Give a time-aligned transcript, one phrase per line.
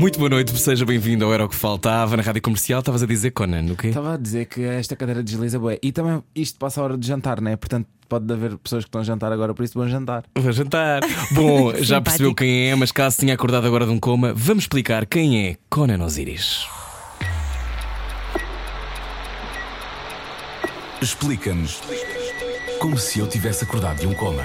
[0.00, 2.80] Muito boa noite, seja bem-vindo ao Era o que Faltava na Rádio Comercial.
[2.80, 3.88] Estavas a dizer, Conan, o quê?
[3.88, 5.78] Estava a dizer que esta cadeira desliza bué.
[5.82, 7.54] E também isto passa a hora de jantar, né?
[7.54, 10.24] Portanto, pode haver pessoas que estão a jantar agora, por isso vão jantar.
[10.34, 11.02] Vou jantar.
[11.32, 15.04] Bom, já percebeu quem é, mas caso tenha acordado agora de um coma, vamos explicar
[15.04, 16.66] quem é Conan Osiris.
[21.02, 21.82] Explica-nos
[22.78, 24.44] como se eu tivesse acordado de um coma.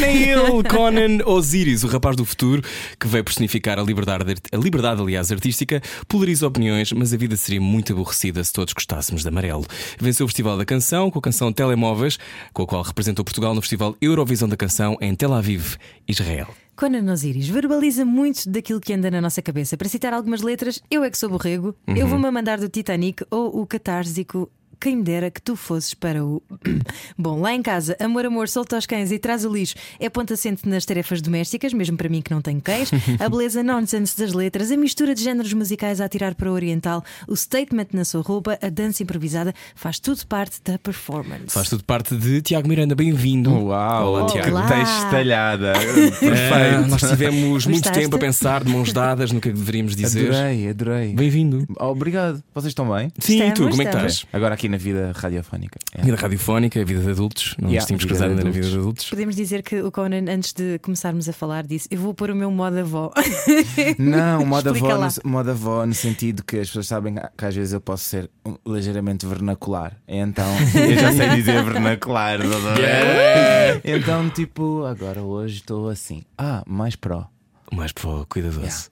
[0.00, 2.62] Ele, Conan Osiris, o rapaz do futuro
[2.98, 7.60] que veio personificar a liberdade, a liberdade, aliás, artística, polariza opiniões, mas a vida seria
[7.60, 9.66] muito aborrecida se todos gostássemos de amarelo.
[10.00, 12.18] Venceu o Festival da Canção com a canção Telemóveis,
[12.52, 15.76] com a qual representou Portugal no Festival Eurovisão da Canção em Tel Aviv,
[16.08, 16.48] Israel.
[16.74, 19.76] Conan Osiris verbaliza muito daquilo que anda na nossa cabeça.
[19.76, 23.24] Para citar algumas letras, eu é que sou borrego, eu vou-me a mandar do Titanic
[23.30, 24.50] ou o catársico.
[24.82, 26.42] Quem me dera que tu fosses para o.
[27.16, 30.32] Bom, lá em casa, amor, amor, solta aos cães e traz o lixo é ponto
[30.34, 32.90] assente nas tarefas domésticas, mesmo para mim que não tenho cães.
[33.20, 37.04] A beleza nonsense das letras, a mistura de géneros musicais a atirar para o oriental,
[37.28, 41.50] o statement na sua roupa, a dança improvisada, faz tudo parte da performance.
[41.50, 43.52] Faz tudo parte de Tiago Miranda, bem-vindo.
[43.52, 44.08] Uau!
[44.14, 44.26] Olá.
[44.26, 44.50] Tiago.
[44.50, 44.66] Olá.
[44.66, 45.72] Texto talhada.
[46.12, 46.88] Ah, Perfeito.
[46.88, 48.00] nós tivemos muito Gostaste?
[48.00, 50.30] tempo a pensar de mãos dadas no que é que deveríamos dizer.
[50.30, 51.14] Adorei, adorei.
[51.14, 51.66] Bem-vindo.
[51.78, 52.42] Obrigado.
[52.54, 53.12] Vocês estão bem?
[53.18, 54.12] Sim, e tu, Estamos, como é que estamos.
[54.14, 54.28] estás?
[54.32, 55.78] Agora aqui na vida radiofónica.
[55.94, 56.02] É.
[56.02, 57.54] Vida radiofónica, vida de adultos.
[57.58, 58.70] Não Yeah, nos tínhamos cruzado na vida adultos.
[58.70, 59.10] de adultos.
[59.10, 62.36] Podemos dizer que o Conan, antes de começarmos a falar, disse: Eu vou pôr o
[62.36, 63.12] meu modo avó.
[63.98, 67.72] Não, Explica avó, no, moda avó no sentido que as pessoas sabem que às vezes
[67.72, 69.96] eu posso ser um, ligeiramente vernacular.
[70.08, 72.40] Então, eu já sei dizer vernacular.
[72.42, 73.80] a?
[73.84, 76.22] Então, tipo, agora hoje estou assim.
[76.38, 77.28] Ah, mais pró.
[77.72, 78.90] Mais pô, cuidadoso.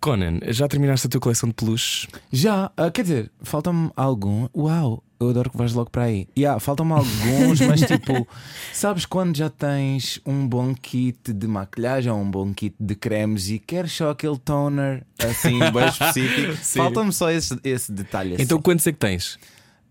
[0.00, 2.08] Conan, já terminaste a tua coleção de peluches?
[2.32, 4.48] Já, ah, quer dizer, faltam-me algum.
[4.52, 6.28] Uau, eu adoro que vais logo para aí.
[6.36, 8.26] Yeah, faltam-me alguns, mas tipo,
[8.72, 13.48] sabes quando já tens um bom kit de maquilhagem ou um bom kit de cremes
[13.48, 16.56] e queres só aquele toner assim, bem específico?
[16.62, 16.78] Sim.
[16.78, 18.34] Falta-me só esse, esse detalhe.
[18.34, 18.42] assim.
[18.42, 19.38] Então quantos é que tens?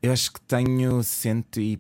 [0.06, 1.80] eu acho que tenho cento e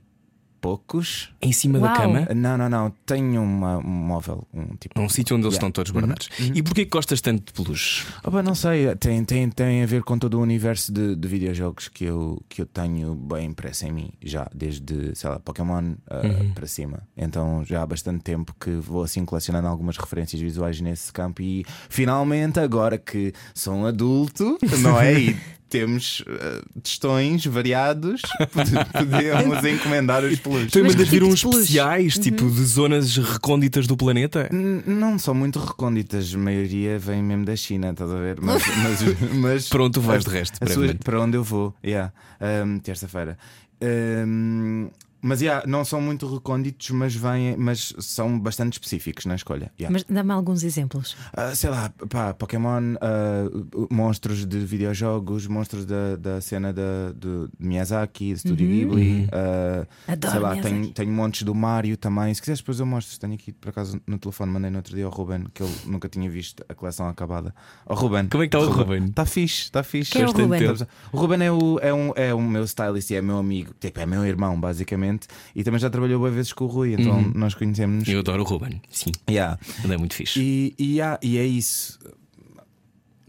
[0.65, 1.29] poucos.
[1.41, 1.95] Em cima da Uau.
[1.95, 2.27] cama?
[2.35, 2.93] Não, não, não.
[3.05, 4.99] Tenho uma- um móvel, um tipo.
[4.99, 5.67] Num sítio onde eles Yeah.
[5.67, 6.29] estão todos guardados.
[6.39, 8.05] E porquê que gostas tanto de peluches?
[8.23, 11.87] Opa, não sei, tem, tem, tem a ver com todo o universo de, de videojogos
[11.87, 16.53] que eu, que eu tenho bem impresso em mim, já desde, sei lá, Pokémon uh,
[16.53, 17.03] para cima.
[17.15, 21.63] Então já há bastante tempo que vou assim colecionando algumas referências visuais nesse campo e
[21.89, 25.13] finalmente, agora que sou um adulto, não é?
[25.19, 25.37] E
[25.79, 28.21] temos uh, testões variados,
[28.53, 30.71] pod- podemos encomendar os peluches.
[30.71, 31.59] Tu Mas mandas vir tipo uns de peluche?
[31.61, 34.47] especiais, tipo de zonas recônditas do planeta?
[34.51, 38.37] N- Não são muito recônditas, a maioria vem mesmo da China, estás a ver?
[38.41, 42.11] Mas, mas, mas Para onde tu vais de resto, sua- para onde eu vou, yeah.
[42.65, 43.37] um, terça-feira.
[43.81, 44.89] Um,
[45.25, 49.71] mas yeah, não são muito recônditos, mas, vêm, mas são bastante específicos na escolha.
[49.79, 49.91] yeah.
[49.91, 51.17] Mas dá-me alguns exemplos.
[51.33, 53.45] Ah, sei lá, pá, Pokémon, ah,
[53.89, 59.27] monstros de videojogos, monstros da, da cena da, do de Miyazaki, do Estúdio Ghibli.
[59.31, 60.75] ah, Adoro sei lá, Miyazaki.
[60.75, 62.31] tenho, tenho montes do Mario também.
[62.33, 63.19] Se quiseres, depois eu mostro.
[63.19, 66.07] Tenho aqui por acaso no telefone, mandei no outro dia ao Ruben, que ele nunca
[66.07, 67.53] tinha visto a coleção acabada.
[67.85, 68.27] Ao Ruben.
[68.27, 69.05] Como é que está o Ruben?
[69.05, 70.11] Está fixe, está fixe.
[70.11, 70.61] Quem é o Ruben?
[71.11, 73.99] O Ruben é o, é, um, é o meu stylist e é meu amigo, tipo,
[73.99, 75.14] é meu irmão, basicamente.
[75.55, 77.31] E também já trabalhou boas vezes com o Rui, então Uhum.
[77.35, 78.07] nós conhecemos.
[78.07, 79.11] Eu adoro o Ruben, sim.
[79.29, 79.57] Yeah.
[79.83, 80.39] Ele é muito fixe.
[80.39, 81.99] E, e, yeah, e é isso.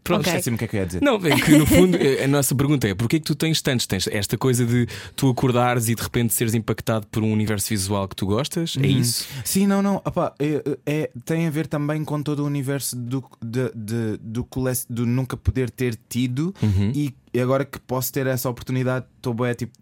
[0.05, 0.31] Pronto, Ok.
[0.35, 1.03] esqueci-me o que é que eu ia dizer.
[1.03, 3.61] Não, é que no fundo a a nossa pergunta é porquê é que tu tens
[3.61, 3.89] tantos?
[3.89, 4.87] Tens esta coisa de
[5.17, 8.77] tu acordares e de repente seres impactado por um universo visual que tu gostas?
[8.81, 9.27] É isso?
[9.45, 9.97] Sim, não, não.
[9.97, 14.47] Opá, é, é- tem a ver também com todo o universo do, de, de- do,
[14.89, 16.93] do nunca poder ter tido Uhum.
[16.95, 19.73] e agora que posso ter essa oportunidade, estou bué, tipo.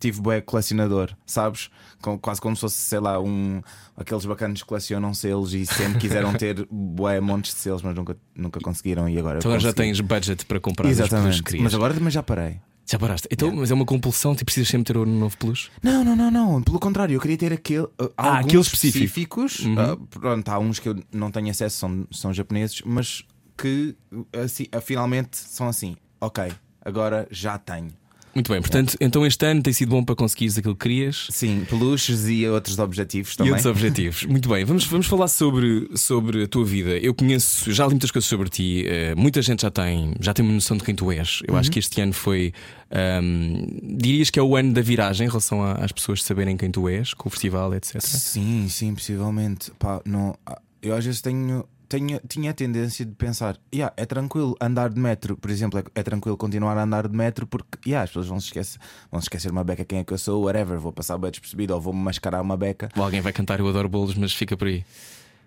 [0.00, 1.68] Tive bué colecionador, sabes?
[2.00, 3.60] Com- quase como se fosse, sei lá, um,
[3.96, 8.16] aqueles bacanas que colecionam selos e sempre quiseram ter bué montes de selos, mas nunca,
[8.34, 9.06] nunca conseguiram.
[9.08, 11.42] E agora, Então agora já tens budget para comprar Exatamente.
[11.42, 11.58] que.
[11.60, 12.58] Mas agora também já parei.
[12.86, 13.28] Já paraste.
[13.30, 15.70] Então, mas é uma compulsão, tu precisas sempre ter um novo peluche?
[15.80, 16.60] Não, não, não, não.
[16.62, 17.84] Pelo contrário, eu queria ter aquele.
[17.84, 19.04] uh, Ah, alguns aquele específico.
[19.04, 19.58] específicos.
[19.60, 19.92] Uhum.
[19.92, 23.22] uh, pronto, há uns que eu não tenho acesso, são, são japoneses, mas
[23.56, 23.94] que
[24.42, 25.94] assim, uh, finalmente são assim.
[26.20, 26.50] Ok,
[26.84, 27.90] agora já tenho.
[28.34, 31.26] Muito bem, portanto, então este ano tem sido bom para conseguires aquilo que querias.
[31.30, 33.52] Sim, peluches e outros objetivos E também.
[33.52, 34.24] outros objetivos.
[34.24, 36.96] Muito bem, vamos, vamos falar sobre, sobre a tua vida.
[36.98, 38.84] Eu conheço, já li muitas coisas sobre ti.
[38.86, 41.40] eh, muita gente já tem, já tem uma noção de quem tu és.
[41.46, 41.60] Eu Uhum.
[41.60, 42.52] acho que este ano foi.
[42.92, 43.66] ahm,
[43.98, 46.88] dirias que é o ano da viragem em relação a- às pessoas saberem quem tu
[46.88, 48.00] és, com o festival, etc.
[48.00, 49.70] Sim, sim, possivelmente.
[49.78, 50.36] Pá, não,
[50.82, 54.98] eu às vezes tenho, tenho, tinha a tendência de pensar: yeah, é tranquilo andar de
[54.98, 58.28] metro, por exemplo, é, é tranquilo continuar a andar de metro porque yeah, as pessoas
[58.28, 58.78] vão se esquecer,
[59.10, 61.74] vão se esquecer uma beca quem é que eu sou, whatever, vou passar bem despercebido
[61.74, 62.88] ou vou-me mascarar uma beca.
[62.96, 64.84] Ou alguém vai cantar Eu Adoro Bolos, mas fica por aí.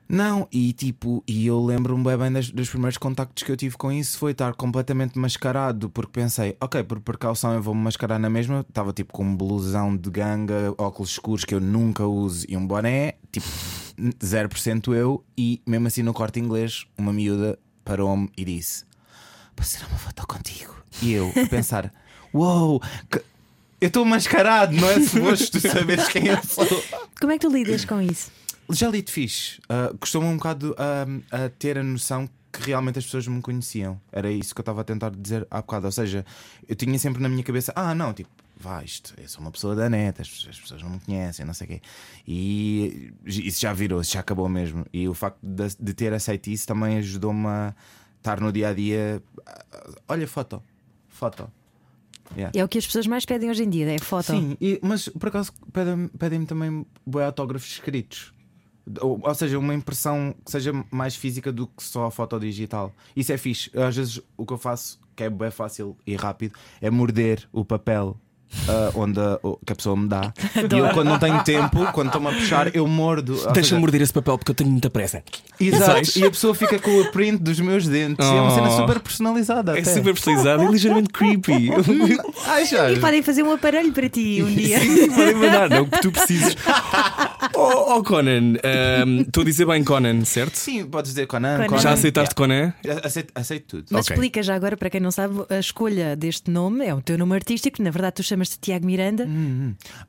[0.07, 3.91] Não, e tipo, e eu lembro-me bem, das- dos primeiros contactos que eu tive com
[3.91, 8.65] isso foi estar completamente mascarado, porque pensei, ok, por precaução eu vou-me mascarar na mesma.
[8.67, 12.67] Estava tipo com um blusão de ganga, óculos escuros que eu nunca uso e um
[12.67, 13.47] boné, tipo
[14.19, 18.83] 0% eu, e mesmo assim no corte inglês, uma miúda parou-me e disse:
[19.55, 20.75] Posso uma foto contigo?
[21.01, 21.91] E eu a pensar:
[22.33, 22.79] Uou,
[23.09, 23.23] que-
[23.81, 26.65] eu estou mascarado, não é suposto saberes quem eu sou.
[27.19, 28.31] Como é que tu lidas com isso?
[28.69, 29.59] Já de fixe.
[29.61, 33.99] Uh, Costumo um bocado a- a ter a noção que realmente as pessoas me conheciam.
[34.11, 35.85] Era isso que eu estava a tentar dizer há bocado.
[35.87, 36.25] Ou seja,
[36.67, 39.75] eu tinha sempre na minha cabeça: ah, não, tipo, vá, isto, eu sou uma pessoa
[39.75, 41.81] da neta, as, pessoas- as pessoas não me conhecem, não sei o quê.
[42.27, 44.85] E isso já virou, isso já acabou mesmo.
[44.93, 47.75] E o facto de, de ter aceito isso também ajudou-me a
[48.17, 49.21] estar no dia a dia.
[50.07, 50.61] Olha, foto,
[51.09, 51.49] foto.
[52.35, 52.57] Yeah.
[52.57, 54.27] É o que as pessoas mais pedem hoje em dia, é foto.
[54.31, 58.32] Sim, e- mas por acaso pedem- pedem-me também bué autógrafos escritos.
[59.01, 62.93] Ou, ou seja, uma impressão que seja mais física do que só a foto digital.
[63.15, 63.71] Isso é fixe.
[63.77, 67.63] Às vezes o que eu faço, que é bem fácil e rápido, é morder o
[67.63, 68.17] papel.
[68.67, 70.33] Ah, onde a, que a pessoa me dá
[70.73, 73.39] e eu, quando não tenho tempo, quando estou-me a puxar, eu mordo.
[73.53, 75.23] Deixa-me morder esse papel porque eu tenho muita pressa.
[75.59, 78.25] Exato, e a pessoa fica com o print dos meus dentes.
[78.25, 78.77] E é uma cena Oh.
[78.77, 79.77] super personalizada.
[79.77, 79.93] É até.
[79.93, 81.69] super personalizado e ligeiramente creepy.
[82.47, 82.97] Achas?
[82.97, 84.79] E podem fazer um aparelho para ti um dia.
[84.79, 86.55] Sim, podem mandar, não o que tu precises.
[87.55, 90.55] Oh, oh, Conan, ahm, estou a dizer bem Conan, certo?
[90.55, 91.55] Sim, podes dizer Conan.
[91.55, 91.67] Conan.
[91.67, 91.81] Conan.
[91.81, 92.73] Já aceitaste Conan?
[92.85, 93.05] Yeah.
[93.05, 93.85] Aceito, aceito tudo.
[93.91, 94.15] Mas Ok.
[94.15, 97.35] explica já agora, para quem não sabe, a escolha deste nome é o teu nome
[97.35, 99.27] artístico, na verdade tu chamas-te Tiago Miranda.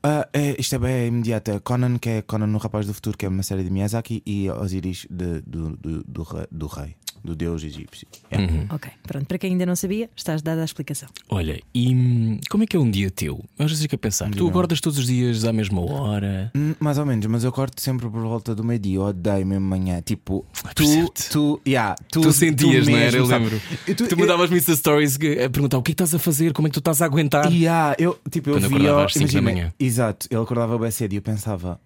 [0.03, 1.59] Ah, é, isto é bem imediata.
[1.61, 4.49] Conan, que é Conan no Rapaz do Futuro, que é uma série de Miyazaki, e
[4.49, 6.95] Osiris de- do, do, do, do rei,
[7.25, 8.07] do deus egípcio.
[8.31, 8.53] Yeah.
[8.53, 8.65] Uhum.
[8.69, 11.09] Ok, pronto, para quem ainda não sabia, estás dada a explicação.
[11.29, 13.43] Olha, e hum, como é que é um dia teu?
[13.57, 16.51] Eu às vezes fico a pensar, tu acordas todos os dias à mesma hora?
[16.55, 18.95] Hum, Mais ou menos, mas eu corto sempre por volta do meio-dia.
[18.97, 20.01] Eu odeio mesmo manhã.
[20.01, 21.29] Tipo, tu, percebo-te.
[21.29, 23.05] tu, yeah, tu, Tu sentias, não era?
[23.05, 23.43] mesmo, Eu sabe?
[23.45, 23.61] lembro.
[23.87, 26.67] Eu- Tu mandavas-me Insta Stories a perguntar o que é que estás a fazer, como
[26.67, 27.51] é que tu estás a aguentar.
[27.51, 28.77] Yeah, eu, tipo, eu Quando via.
[28.77, 29.73] acordava às cinco da imagina, manhã.
[29.79, 31.79] Exato, ele acordava bem cedo e eu pensava.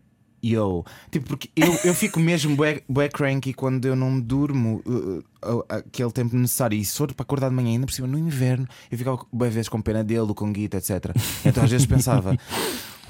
[0.44, 5.20] Yo, tipo, porque eu, eu fico mesmo bué, bué cranky quando eu não durmo uh,
[5.46, 6.78] uh, aquele tempo necessário.
[6.78, 9.50] E se for para acordar de manhã, ainda por cima no inverno, eu ficava bué
[9.50, 11.16] vezes com pena dele, com guita, etc.
[11.46, 12.38] Então às vezes pensava.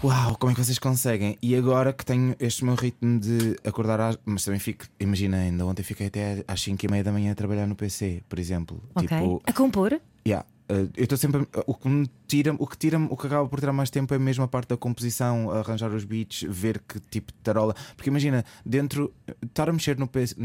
[0.01, 1.37] Uau, como é que vocês conseguem?
[1.41, 4.17] E agora que tenho este meu ritmo de acordar às.
[4.25, 7.35] Mas também fico, imagina, ainda ontem fiquei até às 5 e meia da manhã a
[7.35, 8.81] trabalhar no PC, por exemplo.
[8.95, 9.07] Ok.
[9.07, 9.99] Tipo, A compor?
[10.25, 10.45] Yeah.
[10.69, 11.47] Uh, eu estou sempre.
[11.65, 14.19] O que me tira, o que tira, o que acaba por tirar mais tempo é
[14.19, 17.75] mesmo a parte da composição, arranjar os beats, ver que tipo de tarola.
[17.95, 19.11] Porque imagina, dentro,
[19.41, 20.35] estar a mexer no PC,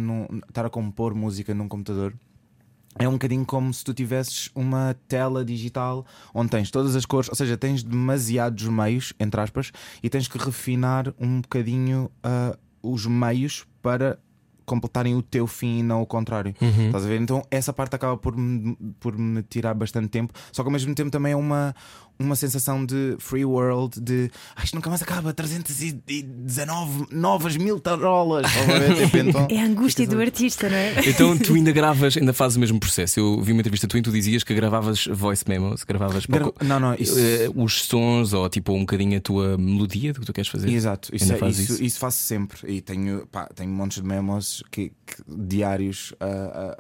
[0.49, 2.15] estar a compor música num computador.
[2.97, 7.29] É um bocadinho como se tu tivesses uma tela digital onde tens todas as cores,
[7.29, 13.05] ou seja, tens demasiados meios, entre aspas, e tens que refinar um bocadinho uh, os
[13.05, 14.19] meios para
[14.65, 16.55] completarem o teu fim e não o contrário.
[16.87, 17.21] Estás a ver?
[17.21, 20.95] Então essa parte acaba por me, por me tirar bastante tempo, só que ao mesmo
[20.95, 21.75] tempo também é uma,
[22.19, 28.47] uma sensação de free world, de "Ah, isto nunca mais acaba, 319 novas mil tarolas.
[29.03, 30.95] Tipo, então, É a angústia do artista, não é?
[31.09, 33.21] Então tu ainda gravas, ainda fazes o mesmo processo.
[33.21, 36.65] Eu vi uma entrevista tua e tu dizias que gravavas voice memos, gravavas Gra- pouco-
[36.65, 37.19] Não, não, isso.
[37.19, 40.69] eh, os sons ou tipo um bocadinho a tua melodia do que tu queres fazer.
[40.71, 41.85] Exato, isso, Ainda é- fazes isso, isso?
[41.85, 42.59] isso faço sempre.
[42.73, 46.27] E tenho, pá, tenho montes de memos que, que- diários a,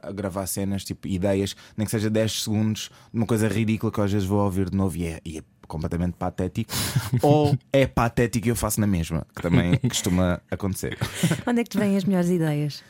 [0.06, 3.90] a- a gravar cenas, tipo ideias, nem que seja 10 segundos, de uma coisa ridícula
[3.92, 6.72] que eu às vezes vou ouvir de novo e é, e é completamente patético.
[7.22, 10.98] Ou é patético e eu faço na mesma, que também costuma acontecer.
[11.46, 12.82] Onde é que te vêm as melhores ideias?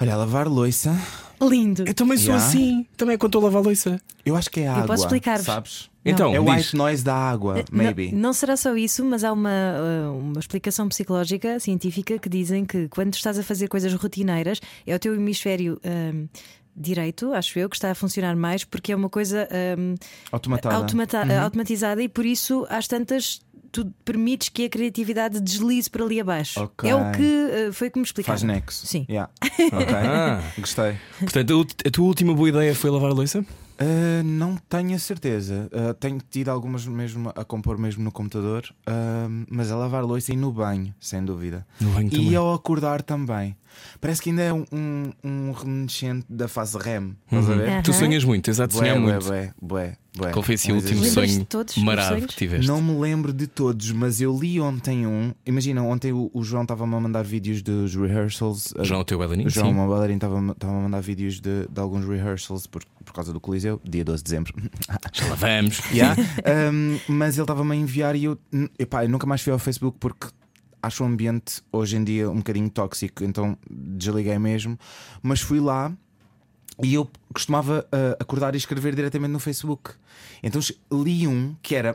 [0.00, 0.92] Olha, lavar louça,
[1.40, 1.84] Lindo!
[1.86, 2.44] Eu também sou Yeah.
[2.46, 4.00] assim, também é quando estou a lavar a louça.
[4.24, 4.86] eu acho que é água.
[4.86, 5.44] posso explicar-vos.
[5.46, 5.90] Sabes?
[6.04, 6.54] Então, É o diz.
[6.66, 8.10] white noise da água, Eh, maybe.
[8.12, 12.64] Não, não será só isso, mas há uma, uh, uma explicação psicológica, científica, que dizem
[12.64, 16.28] que quando tu estás a fazer coisas rotineiras, é o teu hemisfério um,
[16.76, 19.94] direito, acho eu, que está a funcionar mais, porque é uma coisa um,
[20.32, 20.74] Automatada.
[20.76, 23.40] automata- automatizada e por isso, às tantas.
[23.72, 26.60] Tu permites que a criatividade deslize para ali abaixo.
[26.62, 26.88] Ok.
[26.88, 28.38] É o que uh, foi que me explicaram.
[28.38, 28.86] Faz nexo.
[28.86, 29.04] Sim.
[29.10, 29.28] Yeah.
[29.72, 29.94] Ok.
[29.96, 30.40] Ah.
[30.56, 30.96] Gostei.
[31.18, 33.40] Portanto, a tua última boa ideia foi lavar a louça?
[33.40, 35.68] Uh, não tenho a certeza.
[35.72, 40.32] Uh, tenho tido algumas mesmo a compor mesmo no computador, uh, mas a lavar louça
[40.32, 41.66] e no banho, sem dúvida.
[41.80, 42.36] No banho e também.
[42.36, 43.56] ao acordar também.
[44.00, 47.16] Parece que ainda é um, um, um reminiscente da fase REM.
[47.26, 47.58] Estás a Uhum.
[47.58, 47.82] ver?
[47.82, 48.00] Tu Aham.
[48.00, 49.26] sonhas muito, exato, sonhar Bué, muito.
[49.28, 50.30] bué, bué, bué.
[50.32, 52.66] Qual foi assim o Mas último sonho de todos os marado que tiveste?
[52.66, 55.32] Não me lembro de todos, mas eu li ontem um.
[55.46, 58.72] Imagina, ontem o, o João estava-me a mandar vídeos dos rehearsals.
[58.82, 59.46] João, o teu bailarino?
[59.48, 62.82] O João, o meu bailarino, estava-me estava a mandar vídeos de, de alguns rehearsals por,
[63.04, 64.54] por causa do Coliseu, dia 12 de dezembro.
[65.12, 65.80] Já lá vamos.
[65.94, 66.16] Yeah.
[66.72, 68.38] Um, mas ele estava-me a enviar e eu,
[68.78, 70.26] epá, eu nunca mais fui ao Facebook porque
[70.84, 74.78] acho o ambiente hoje em dia um bocadinho tóxico, então desliguei mesmo.
[75.22, 75.92] Mas fui lá
[76.82, 79.92] e eu costumava uh, acordar e escrever diretamente no Facebook.
[80.42, 80.60] Então
[80.92, 81.94] li um que era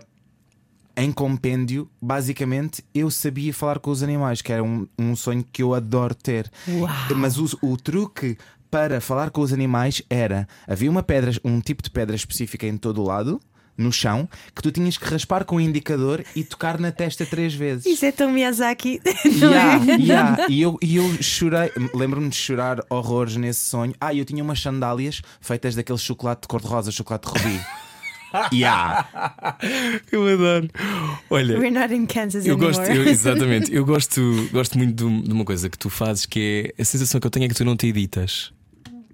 [0.98, 5.64] em compêndio, basicamente, eu sabia falar com os animais, que era um, um sonho que
[5.64, 6.52] eu adoro ter.
[6.68, 6.90] Uau.
[7.16, 8.38] Mas o, o truque
[8.70, 12.76] para falar com os animais era: havia uma pedra, um tipo de pedra específica em
[12.76, 13.40] todo o lado,
[13.80, 17.54] no chão, que tu tinhas que raspar com o indicador e tocar na testa três
[17.54, 17.86] vezes.
[17.86, 19.00] Isso é tão Miyazaki.
[19.40, 19.96] não Yeah, é?
[19.98, 20.46] yeah.
[20.50, 23.94] E, eu, e eu chorei, lembro-me de chorar horrores nesse sonho.
[24.00, 27.62] Ah, eu tinha umas sandálias feitas daquele chocolate de cor-de-rosa, chocolate de rubi.
[28.54, 29.08] yeah.
[30.12, 30.70] Eu adoro.
[31.30, 31.58] Olha.
[31.60, 32.76] We're not in Kansas Eu anymore.
[32.78, 36.74] gosto, eu- exatamente, eu gosto, gosto muito de, de uma coisa que tu fazes que
[36.78, 38.52] é a sensação que eu tenho é que tu não te editas,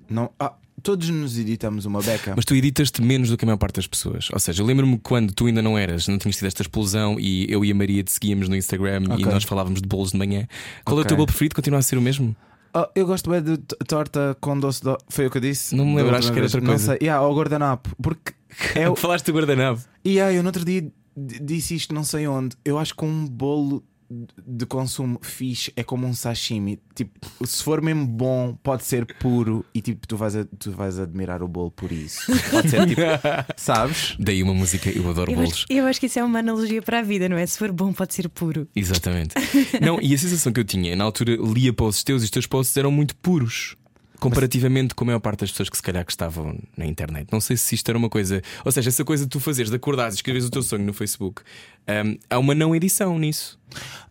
[0.10, 0.54] Não, ah,
[0.86, 2.34] todos nos editamos uma beca.
[2.36, 4.30] mas tu editas-te menos do que a maior parte das pessoas.
[4.32, 7.51] Ou seja, eu lembro-me quando tu ainda não eras, não tinhas tido esta explosão e
[7.51, 9.25] eu e a Maria te seguíamos no Instagram e Ok.
[9.25, 10.48] nós falávamos de bolos de manhã.
[10.86, 11.56] Qual é o teu bolo preferido?
[11.56, 12.36] Continua a ser o mesmo?
[12.72, 14.96] Ah, eu gosto bem de torta com doce de...
[15.10, 15.75] Foi o que eu disse?
[15.75, 16.86] Não me lembro, acho que era outra Não coisa.
[16.86, 16.98] sei.
[17.01, 17.89] Yeah, ao guardanapo.
[18.00, 18.34] Porque
[18.75, 18.96] é o...
[18.96, 19.82] Falaste do guardanapo.
[20.04, 20.88] E aí, eu no outro dia
[21.18, 22.56] disse isto, não sei onde.
[22.63, 26.80] Eu acho que um bolo de consumo fixe é como um sashimi.
[26.94, 31.00] Tipo, se for mesmo bom, pode ser puro e tipo, tu vais, a- tu vais
[31.00, 32.22] admirar o bolo por isso.
[32.52, 33.02] Pode ser tipo,
[33.58, 34.16] sabes?
[34.20, 35.52] Daí uma música, eu adoro Eu bolos.
[35.54, 37.46] acho, eu acho que isso é uma analogia para a vida, não é?
[37.46, 38.68] Se for bom, pode ser puro.
[38.76, 39.34] Exatamente.
[39.82, 42.46] Não, e a sensação que eu tinha, na altura lia posts teus e os teus
[42.46, 43.76] posts eram muito puros.
[44.20, 47.28] Comparativamente com a maior parte das pessoas que se calhar que estavam na internet.
[47.32, 48.42] Não sei se isto era uma coisa.
[48.64, 50.94] Ou seja, essa coisa de tu fazeres, de acordares e escreveres o teu sonho no
[50.94, 51.42] Facebook,
[51.88, 53.60] hum, há uma não edição nisso.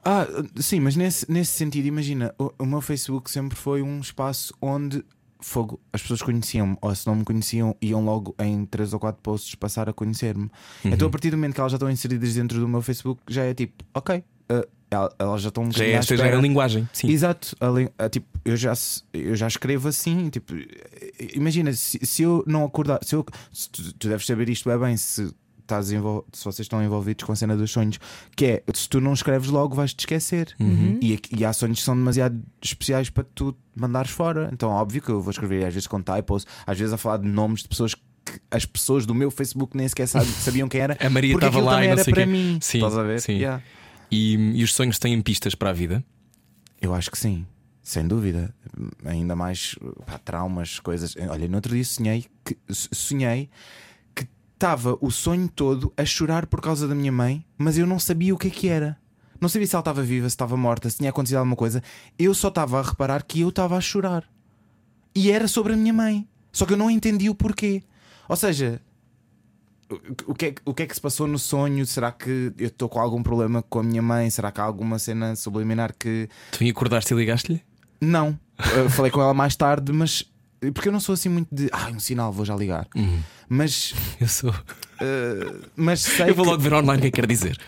[0.04, 4.52] Ah, sim, mas nesse, nesse sentido, imagina, o, o meu Facebook sempre foi um espaço
[4.60, 5.04] onde
[5.40, 9.20] fogo, as pessoas conheciam-me, ou se não me conheciam, iam logo em três ou quatro
[9.22, 10.44] posts passar a conhecer-me.
[10.82, 10.92] Uhum.
[10.92, 13.44] Então, a partir do momento que elas já estão inseridas dentro do meu Facebook, já
[13.44, 14.66] é tipo, ok, el-
[15.18, 16.88] elas já estão um Já é esta já era a linguagem.
[16.92, 17.08] Sim.
[17.10, 18.72] Exato, a a, tipo, eu já,
[19.12, 20.28] eu já escrevo assim.
[20.30, 20.54] Tipo,
[21.34, 24.78] imagina, se, se eu não acordar, se eu, se tu, tu deves saber isto é
[24.78, 25.96] bem, se, estás se
[26.44, 27.98] vocês estão envolvidos com a cena dos sonhos,
[28.36, 30.54] que é se tu não escreves logo, vais te esquecer.
[30.60, 30.98] Uhum.
[31.00, 34.50] E, aqui- e há sonhos que são demasiado especiais para tu mandares fora.
[34.52, 37.28] Então, óbvio que eu vou escrever às vezes com typos, às vezes a falar de
[37.28, 40.96] nomes de pessoas que as pessoas do meu Facebook nem sequer sabiam quem era.
[40.98, 42.30] A Maria estava lá e não era sei para quê.
[42.30, 42.58] mim.
[42.60, 43.20] Sim, Estás a ver?
[43.20, 43.34] sim.
[43.34, 43.62] Yeah.
[44.14, 46.04] E, e os sonhos têm pistas para a vida.
[46.80, 47.44] Eu acho que sim,
[47.82, 48.54] sem dúvida.
[49.04, 49.74] Ainda mais
[50.06, 51.16] pá, traumas, coisas.
[51.28, 53.50] Olha, no outro dia sonhei que sonhei
[54.14, 57.98] que estava o sonho todo a chorar por causa da minha mãe, mas eu não
[57.98, 58.96] sabia o que é que era.
[59.40, 61.82] Não sabia se ela estava viva, se estava morta, se tinha acontecido alguma coisa.
[62.16, 64.24] Eu só estava a reparar que eu estava a chorar.
[65.12, 66.28] E era sobre a minha mãe.
[66.52, 67.82] Só que eu não entendi o porquê.
[68.28, 68.80] Ou seja,
[70.26, 71.84] o- que, é, que- o que é que se passou no sonho?
[71.86, 74.28] Será que eu estou com algum problema com a minha mãe?
[74.30, 77.62] Será que há alguma cena subliminar que Tu acordaste e ligaste-lhe?
[78.00, 78.38] não.
[78.90, 80.24] Falei com ela mais tarde, mas.
[80.72, 81.68] Porque eu não sou assim muito de.
[81.72, 82.86] Ah, um sinal, vou já ligar.
[83.48, 83.92] Mas.
[84.20, 84.54] Eu sou.
[85.04, 86.30] Eh, mas sei.
[86.30, 87.58] Eu vou que- logo ver online o que é que quer dizer.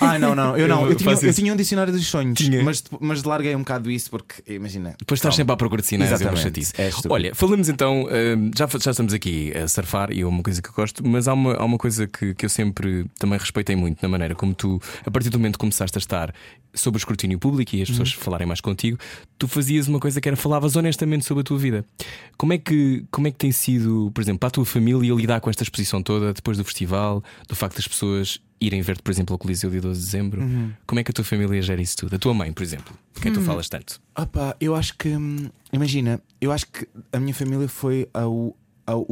[0.00, 0.56] Ah, não, não.
[0.56, 0.84] Eu não.
[0.84, 2.38] Eu Eu, tinha, eu tinha um dicionário dos sonhos.
[2.38, 2.62] Tinha.
[2.62, 4.94] Mas, mas larguei um bocado isso porque, imagina.
[4.98, 6.64] Depois estás sempre à procura de sinais, é uma Exatamente.
[6.66, 6.72] chatice.
[6.78, 6.90] É.
[7.12, 10.68] Olha, falamos então, hum, já, já estamos aqui a surfar e é uma coisa que
[10.68, 13.98] eu gosto, mas há uma, há uma coisa que, que eu sempre também respeitei muito
[14.02, 16.34] na maneira como tu, a partir do momento que começaste a estar
[16.74, 18.20] sob o escrutínio público e as pessoas Uhum.
[18.20, 18.98] falarem mais contigo,
[19.38, 21.84] tu fazias uma coisa que era falavas honestamente sobre a tua vida.
[22.36, 25.40] Como é que, como é que tem sido, por exemplo, para a tua família lidar
[25.40, 26.75] com esta exposição toda depois do festival,
[27.48, 30.40] do facto das pessoas irem ver-te, por exemplo, ao Coliseu dia 12 de dezembro?
[30.42, 30.72] Uhum.
[30.86, 32.16] Como é que a tua família gera isso tudo?
[32.16, 34.00] A tua mãe, por exemplo, de quem tu falas tanto?
[34.18, 35.08] Opa, eu acho que.
[35.08, 38.54] hum, Imagina, eu acho que a minha família foi a, o,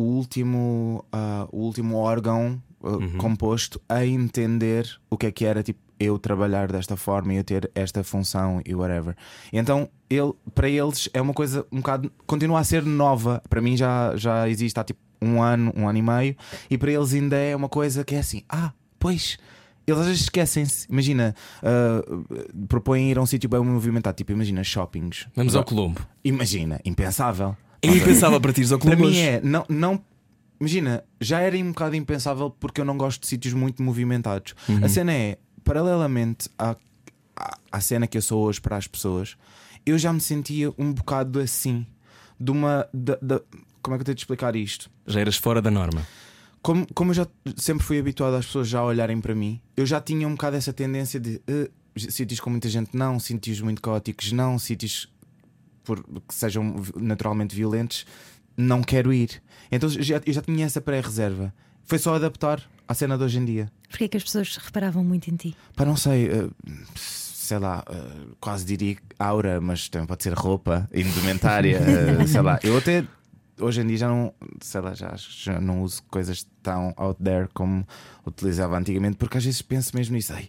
[0.00, 5.80] último, a- o último órgão uh, composto a entender o que é que era tipo
[5.98, 9.16] eu trabalhar desta forma e eu ter esta função e whatever.
[9.52, 12.12] Então, ele, para eles é uma coisa um bocado.
[12.26, 13.42] continua a ser nova.
[13.48, 16.36] Para mim já, já existe há tipo um ano, um ano e meio,
[16.68, 19.38] e para eles ainda é uma coisa que é assim: ah, pois.
[19.86, 20.86] Eles às vezes esquecem-se.
[20.90, 24.16] Imagina, uh, propõem ir a um sítio bem movimentado.
[24.16, 25.26] Tipo, imagina shoppings.
[25.36, 26.00] Vamos ao Colombo.
[26.24, 27.54] Imagina, impensável.
[27.82, 29.20] É impensável para ti ao Para Colombo mim hoje.
[29.20, 30.00] é, não, não,
[30.58, 34.54] imagina, já era um bocado impensável porque eu não gosto de sítios muito movimentados.
[34.82, 36.76] A cena é, paralelamente à,
[37.37, 39.37] à, à cena que eu sou hoje para as pessoas,
[39.87, 41.87] eu já me sentia um bocado assim.
[42.38, 42.88] De uma.
[42.92, 43.40] da- da-
[43.80, 44.90] como é que eu tenho de explicar isto?
[45.06, 46.06] Já eras fora da norma.
[46.62, 50.00] Como, como eu já sempre fui habituado às pessoas já olharem para mim, eu já
[50.00, 54.33] tinha um bocado essa tendência de eh, sítios com muita gente, não, sítios muito caóticos,
[54.33, 55.12] não, sítios
[55.85, 58.06] por, que sejam naturalmente violentos,
[58.56, 59.42] não quero ir.
[59.71, 61.52] Então já, eu já tinha essa pré-reserva.
[61.85, 63.71] Foi só adaptar à cena de hoje em dia.
[63.94, 65.56] Porquê que as pessoas reparavam muito em ti?
[65.76, 66.48] Para não sei, eh,
[66.96, 71.78] sei lá, eh, quase diria aura, mas também pode ser roupa, indumentária,
[72.20, 72.58] eh, sei lá.
[72.64, 73.06] Eu até
[73.56, 76.92] hoje em dia já não, sei lá, já, acho que já não uso coisas tão
[76.96, 77.86] out there como
[78.26, 80.32] utilizava antigamente, porque às vezes penso mesmo nisso.
[80.32, 80.48] Ai,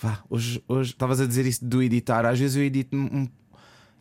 [0.00, 3.28] vá, hoje, hoje estavas a dizer isso do editar, às vezes eu edito um.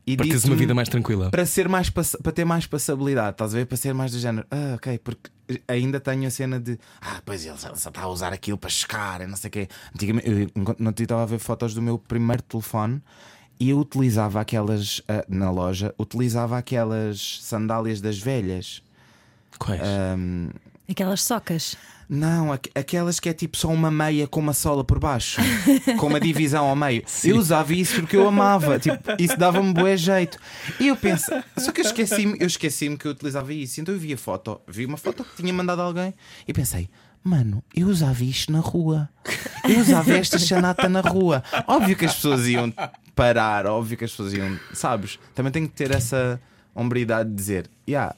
[0.06, 1.30] Para teres uma vida mais tranquila.
[1.30, 3.66] para ser mais para ter mais passabilidade, estás a ver?
[3.66, 5.30] Para ser mais do género, ah, ok, porque
[5.68, 9.22] ainda tenho a cena de ah, pois ele só está a usar aquilo para chegar,
[9.22, 9.68] e não sei o quê.
[9.94, 13.02] Antigamente, eu não estava a ver fotos do meu primeiro telefone
[13.60, 18.82] e eu utilizava aquelas ah, na loja, utilizava aquelas sandálias das velhas.
[19.60, 19.82] Quais?
[19.82, 20.50] Ahm,
[20.92, 21.76] Aquelas socas.
[22.10, 25.40] não, aqu- aquelas que é tipo só uma meia com uma sola por baixo,
[25.98, 27.04] com uma divisão ao meio.
[27.24, 30.38] Eu usava isso porque eu amava, tipo, isso dava-me bué jeito.
[30.80, 33.80] E eu penso, só que eu esqueci-me, eu esqueci-me que eu utilizava isso.
[33.80, 36.14] Então eu vi a foto, vi uma foto que tinha mandado alguém
[36.48, 36.90] e pensei.
[37.24, 39.08] Mano, eu usava isto na rua.
[39.64, 41.44] Eu usava esta chanata na rua.
[41.68, 42.74] Óbvio que as pessoas iam
[43.16, 44.60] parar, óbvio que as pessoas iam.
[44.74, 45.20] Sabes?
[45.36, 46.42] Também tenho que ter essa
[46.74, 48.16] hombridade de dizer: yeah,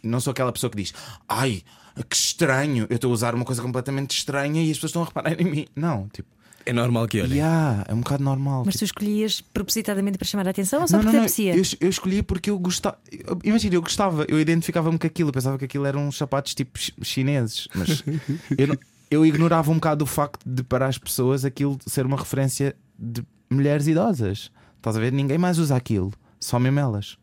[0.00, 0.94] não sou aquela pessoa que diz,
[1.28, 1.62] ai,
[2.04, 5.06] que estranho, eu estou a usar uma coisa completamente estranha e as pessoas estão a
[5.06, 5.66] reparar em mim.
[5.76, 6.28] Não, tipo,
[6.66, 7.38] É normal que olhem.
[7.38, 8.62] yeah, é um bocado normal.
[8.64, 11.42] Mas Tipo, tu escolhias propositadamente para chamar a atenção ou só não, porque não, te
[11.42, 11.76] não, apetecia?
[11.78, 12.98] eu, eu escolhi porque eu gostava.
[13.44, 16.78] Imagina, eu gostava, eu identificava-me com aquilo, eu pensava que aquilo eram uns sapatos tipo
[16.78, 18.02] chi- chineses, mas
[18.58, 18.78] eu, não-
[19.10, 23.22] eu ignorava um bocado o facto de para as pessoas aquilo ser uma referência de
[23.50, 24.50] mulheres idosas.
[24.76, 25.12] Estás a ver?
[25.12, 27.18] Ninguém mais usa aquilo, só mesmo elas.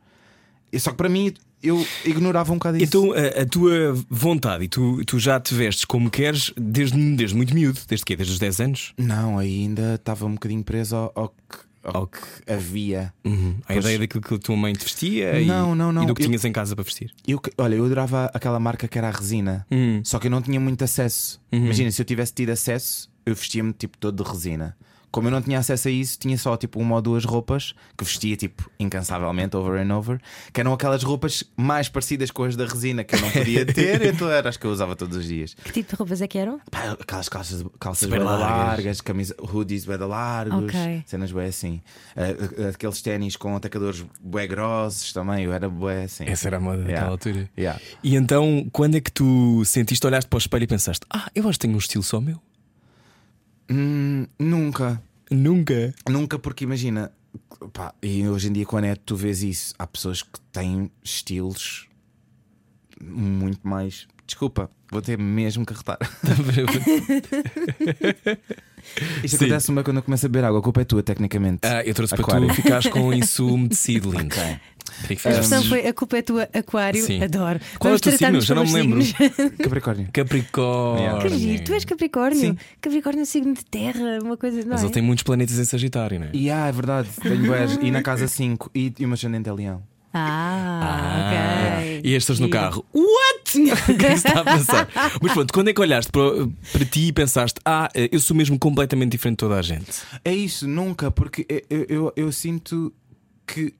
[0.77, 2.85] Só que para mim eu ignorava um bocado isso.
[2.85, 7.35] Então a, a tua vontade e tu, tu já te vestes como queres desde, desde
[7.35, 8.15] muito miúdo, desde quê?
[8.15, 8.93] Desde os 10 anos?
[8.97, 12.19] Não, ainda estava um bocadinho preso ao, ao que, ao que
[12.51, 13.13] havia.
[13.25, 13.55] Uhum.
[13.63, 13.79] A Pois.
[13.85, 16.03] ideia daquilo que a tua mãe te vestia e, Não, não, não.
[16.03, 17.11] e do que Eu- tinhas em casa para vestir.
[17.27, 20.01] Eu, olha, eu adorava aquela marca que era a resina, Hum.
[20.03, 21.39] só que eu não tinha muito acesso.
[21.51, 24.75] Imagina, se eu tivesse tido acesso, eu vestia-me tipo todo de resina.
[25.17, 28.03] Como eu não tinha acesso a isso, tinha só tipo uma ou duas roupas que
[28.03, 30.21] vestia tipo incansavelmente, over and over,
[30.53, 33.99] que eram aquelas roupas mais parecidas com as da resina que eu não podia ter,
[34.13, 35.55] então eram as que eu usava todos os dias.
[35.55, 36.61] Que tipo de roupas é que eram?
[36.69, 38.39] Pá, aquelas calças, calças da largas.
[38.67, 41.03] largas, camisa, hoodies da largos, Ok.
[41.07, 41.81] cenas bué assim.
[42.15, 42.21] Ah,
[42.65, 46.25] ah, aqueles ténis com atacadores bué grossos também, eu era bué assim.
[46.27, 46.91] Essa era a moda Yeah.
[46.93, 47.49] naquela altura.
[47.57, 47.81] Yeah.
[48.03, 51.49] E então, quando é que tu sentiste, olhaste para o espelho e pensaste: Ah, eu
[51.49, 52.39] acho que tenho um estilo só meu?
[53.69, 55.01] Hum, nunca.
[55.31, 55.93] Nunca.
[56.09, 57.11] Nunca, porque imagina,
[57.73, 59.73] pá, e hoje em dia com a net tu vês isso.
[59.77, 61.87] Há pessoas que têm estilos
[63.01, 64.07] muito mais.
[64.25, 65.97] Desculpa, vou ter mesmo que arretar.
[69.23, 69.45] Isto Sim.
[69.45, 71.59] acontece uma quando eu começo a beber água, a culpa é tua, tecnicamente.
[71.63, 72.45] Ah, eu trouxe Aquário.
[72.47, 74.33] para tu ficares com isso umedecido, lindo.
[74.35, 74.43] Ok.
[74.43, 74.76] Queria que
[75.09, 77.05] A expressão foi a culpa é tua, Aquário.
[77.05, 77.23] Sim.
[77.23, 77.59] Adoro.
[77.79, 78.41] Qual é o Vamos teu signo?
[78.41, 79.01] Já não me lembro.
[79.01, 79.31] signos.
[79.63, 80.09] Capricórnio.
[80.11, 81.19] Capricórnio.
[81.19, 82.39] Que giro, tu és Capricórnio.
[82.39, 82.57] Sim.
[82.81, 84.61] Capricórnio é um signo de terra, uma coisa.
[84.61, 84.85] Não Mas é?
[84.85, 86.29] ele tem muitos planetas em Sagitário, não é?
[86.33, 87.47] E ah, é verdade, tenho.
[87.81, 89.83] E na casa 5 e, e uma ascendente a leão.
[90.13, 92.01] Ah, ok.
[92.03, 92.85] E estas no carro.
[92.93, 93.37] What?
[93.91, 94.89] o que é que está a passar?
[95.21, 98.57] Mas pronto, quando é que olhaste para, para ti e pensaste: Ah, eu sou mesmo
[98.57, 99.91] completamente diferente de toda a gente?
[100.23, 102.93] É isso, nunca, porque eu, eu, eu sinto
[103.45, 103.73] que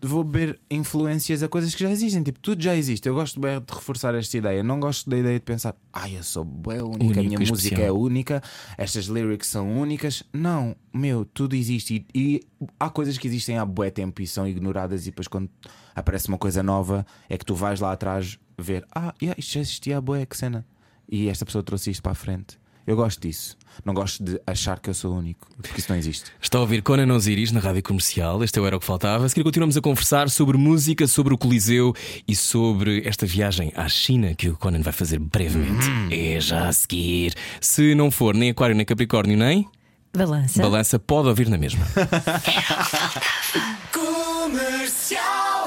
[0.00, 2.22] vou beber influências a coisas que já existem.
[2.22, 3.08] Tipo, tudo já existe.
[3.08, 4.62] Eu gosto bem de reforçar esta ideia.
[4.62, 7.38] Não gosto da ideia de pensar, ai, eu sou bem única, Único a minha e
[7.38, 7.88] música especial.
[7.88, 8.42] é única,
[8.78, 10.22] estas lyrics são únicas.
[10.32, 12.06] Não, meu, tudo existe.
[12.14, 12.40] E, e
[12.78, 15.02] há coisas que existem há bué tempo e são ignoradas.
[15.02, 15.50] E depois, quando
[15.94, 19.60] aparece uma coisa nova, é que tu vais lá atrás ver, ah, yeah, isto já
[19.60, 20.66] existia há bué, que cena.
[21.08, 22.58] E esta pessoa trouxe isto para a frente.
[22.86, 23.56] Eu gosto disso.
[23.84, 26.30] Não gosto de achar que eu sou único, porque isso não existe.
[26.40, 28.42] Está a ouvir Conan Osiris na rádio comercial.
[28.42, 29.26] Este era o que faltava.
[29.26, 31.92] A seguir continuamos a conversar sobre música, sobre o Coliseu
[32.26, 35.86] e sobre esta viagem à China que o Conan vai fazer brevemente.
[36.10, 37.34] É já a seguir.
[37.60, 39.68] Se não for nem Aquário, nem Capricórnio, nem
[40.16, 40.62] Balança.
[40.62, 41.86] Balança, pode ouvir na mesma.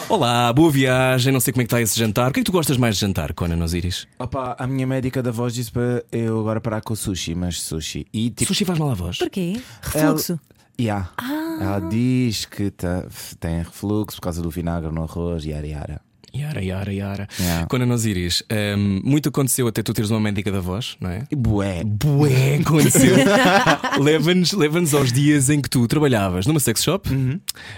[0.08, 1.34] Olá, boa viagem.
[1.34, 2.30] Não sei como é que está esse jantar.
[2.30, 4.08] O que é que tu gostas mais de jantar, Conan Osiris?
[4.18, 7.62] Opa, a minha médica da voz disse para eu agora parar com o sushi, mas
[7.62, 8.08] sushi.
[8.14, 9.18] E tipo, Sushi faz mal à voz.
[9.18, 9.60] Porquê?
[9.82, 10.40] Refluxo.
[10.80, 11.12] yeah.
[11.60, 13.06] ela diz que tá-
[13.40, 16.02] tem refluxo por causa do vinagre no arroz, yara yara.
[16.36, 17.28] Yara, Yara, Yara.
[17.40, 17.66] Yeah.
[17.68, 18.44] Quando nós iris,
[18.78, 21.24] hum, muito aconteceu até tu teres uma médica da voz, não é?
[21.36, 21.84] Bué.
[21.84, 23.16] Bué, aconteceu.
[24.02, 27.10] Leva-nos leva aos dias em que tu trabalhavas numa sex shop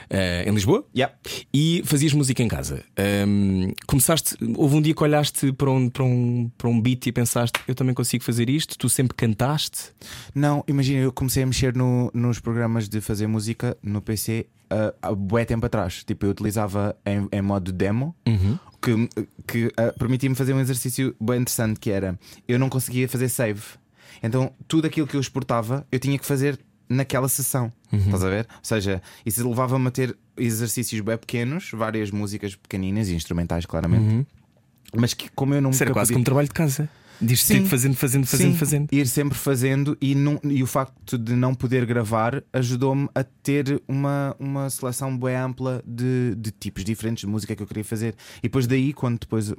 [0.10, 1.14] eh, em Lisboa Yeah.
[1.54, 2.84] e fazias música em casa.
[3.28, 7.12] Hum, começaste, houve um dia que olhaste para um, para, um, para um beat e
[7.12, 8.78] pensaste: eu também consigo fazer isto.
[8.78, 9.90] Tu sempre cantaste.
[10.36, 14.96] Não, imagina, eu comecei a mexer no- nos programas de fazer música no PC uh,
[15.02, 16.04] há bué tempo atrás.
[16.04, 18.16] Tipo, eu utilizava em, em modo demo.
[18.82, 19.10] Que,
[19.46, 23.62] que uh, permitia-me fazer um exercício bem interessante que era eu não conseguia fazer save.
[24.24, 27.72] Então tudo aquilo que eu exportava eu tinha que fazer naquela sessão.
[27.94, 28.48] Estás a ver?
[28.50, 34.26] Ou seja, isso levava-me a ter exercícios bem pequenos, várias músicas pequeninas e instrumentais, claramente.
[34.98, 36.90] Mas que como eu não Isso era quase como um trabalho de casa.
[37.22, 37.56] Diz Sim.
[37.58, 38.88] tipo fazendo, fazendo, fazendo, Sim, fazendo.
[38.92, 43.82] Ir sempre fazendo e, não- e o facto de não poder gravar ajudou-me a ter
[43.88, 48.16] uma, uma seleção bem ampla de, de tipos diferentes de música que eu queria fazer.
[48.40, 49.56] E depois daí, quando depois, um,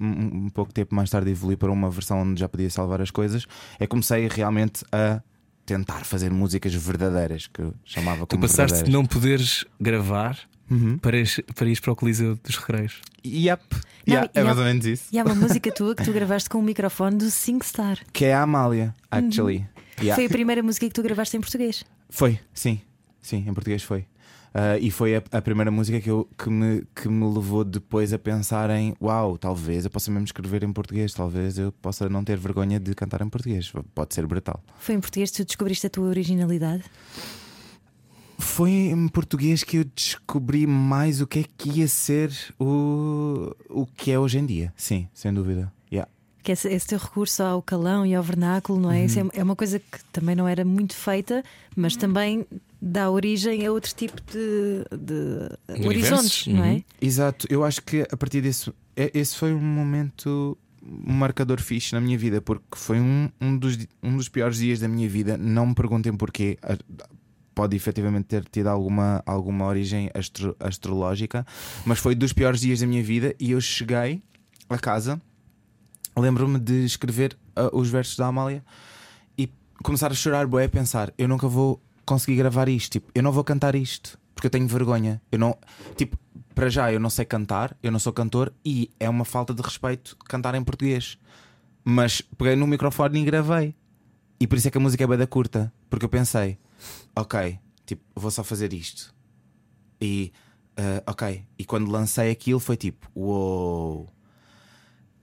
[0.46, 3.46] um pouco tempo mais tarde, evolui para uma versão onde já podia salvar as coisas,
[3.79, 5.22] é que comecei realmente a
[5.64, 10.37] tentar fazer músicas verdadeiras, que eu chamava Tu como passaste de não poderes gravar
[10.70, 10.96] Uhum.
[10.98, 13.01] para, ir, para ir para o Coliseu dos Recreios.
[13.25, 13.62] Yep.
[13.72, 13.83] Não,
[14.14, 15.05] Yeah, e é mais ou menos isso.
[15.12, 17.98] E há uma música tua que tu gravaste com o microfone do SingStar.
[18.12, 19.66] Que é a Amália, actually.
[20.01, 20.16] Yeah.
[20.16, 21.85] Foi a primeira música que tu gravaste em português.
[22.11, 22.81] Foi, sim,
[23.20, 24.07] sim, em português foi.
[24.55, 28.12] Ah, e foi a, a primeira música que, eu, que, me, que me levou depois
[28.12, 32.22] a pensar em uau, talvez eu possa mesmo escrever em português, talvez eu possa não
[32.22, 33.72] ter vergonha de cantar em português.
[33.94, 34.62] Pode ser brutal.
[34.79, 36.85] Foi em português que tu descobriste a tua originalidade.
[38.42, 43.87] Foi em português que eu descobri mais o que é que ia ser o, o
[43.87, 44.72] que é hoje em dia.
[44.76, 45.72] Sim, sem dúvida.
[45.92, 46.11] Yeah.
[46.42, 49.05] Que esse, esse teu recurso ao calão e ao vernáculo, não é?
[49.05, 49.31] Isso Uhum.
[49.33, 51.42] é, é uma coisa que também não era muito feita,
[51.76, 52.44] mas também
[52.81, 56.72] dá origem a outro tipo de, de horizontes, não é?
[56.72, 56.83] uhum.
[57.00, 58.72] Exato, eu acho que a partir desse.
[58.96, 63.57] é- Esse foi um momento, um marcador fixe na minha vida, porque foi um, um,
[63.57, 65.38] dos, um dos piores dias da minha vida.
[65.38, 66.59] Não me perguntem porquê.
[67.54, 71.46] Pode efetivamente ter tido alguma, alguma origem astro- astrológica,
[71.84, 73.34] mas foi dos piores dias da minha vida.
[73.38, 74.22] E eu cheguei
[74.68, 75.20] a casa,
[76.16, 78.64] lembro-me de escrever ah, os versos da Amália
[79.36, 79.50] e
[79.82, 83.32] começar a chorar, boé, a pensar: eu nunca vou conseguir gravar isto, tipo, eu não
[83.32, 85.20] vou cantar isto porque eu tenho vergonha.
[85.30, 85.56] Eu não,
[85.94, 86.16] tipo,
[86.54, 89.62] para já eu não sei cantar, eu não sou cantor e é uma falta de
[89.62, 91.16] respeito cantar em português.
[91.84, 93.74] Mas peguei no microfone e gravei.
[94.40, 96.58] E por isso é que a música é bem da curta, porque eu pensei:
[97.14, 99.14] ok, tipo, vou só fazer isto.
[100.00, 100.32] E
[100.76, 104.08] ah, ok, e quando lancei aquilo foi tipo: uou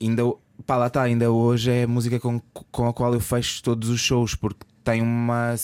[0.02, 0.24] ainda,
[0.66, 2.40] pá, lá está, ainda hoje é a música com,
[2.72, 5.56] com a qual eu fecho todos os shows, porque tem uma.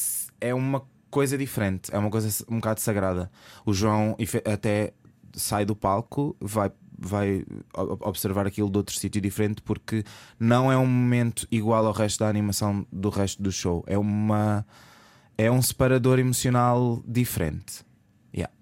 [0.41, 3.31] É uma coisa diferente, é uma coisa um bocado sagrada.
[3.65, 4.93] O João até
[5.34, 6.71] sai do palco, vai.
[6.97, 10.01] Vai observar aquilo de outro sítio diferente porque
[10.39, 13.84] não é um momento igual ao resto da animação do resto do show.
[13.86, 14.65] É uma
[15.38, 17.86] é um separador emocional diferente.
[18.34, 18.54] Yeah.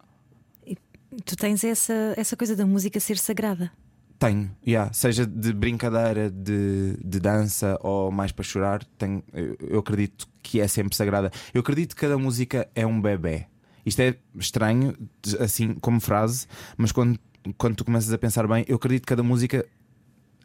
[1.25, 3.71] Tu tens essa, essa coisa da música ser sagrada.
[4.17, 4.91] Tenho, yeah.
[4.93, 10.59] seja de brincadeira, de, de dança ou mais para chorar, tenho, eu, eu acredito que
[10.59, 11.31] é sempre sagrada.
[11.53, 13.47] Eu acredito que cada música é um bebê.
[13.85, 14.95] Isto é estranho,
[15.39, 17.19] assim como frase, mas quando,
[17.57, 19.65] quando tu começas a pensar bem, eu acredito que cada música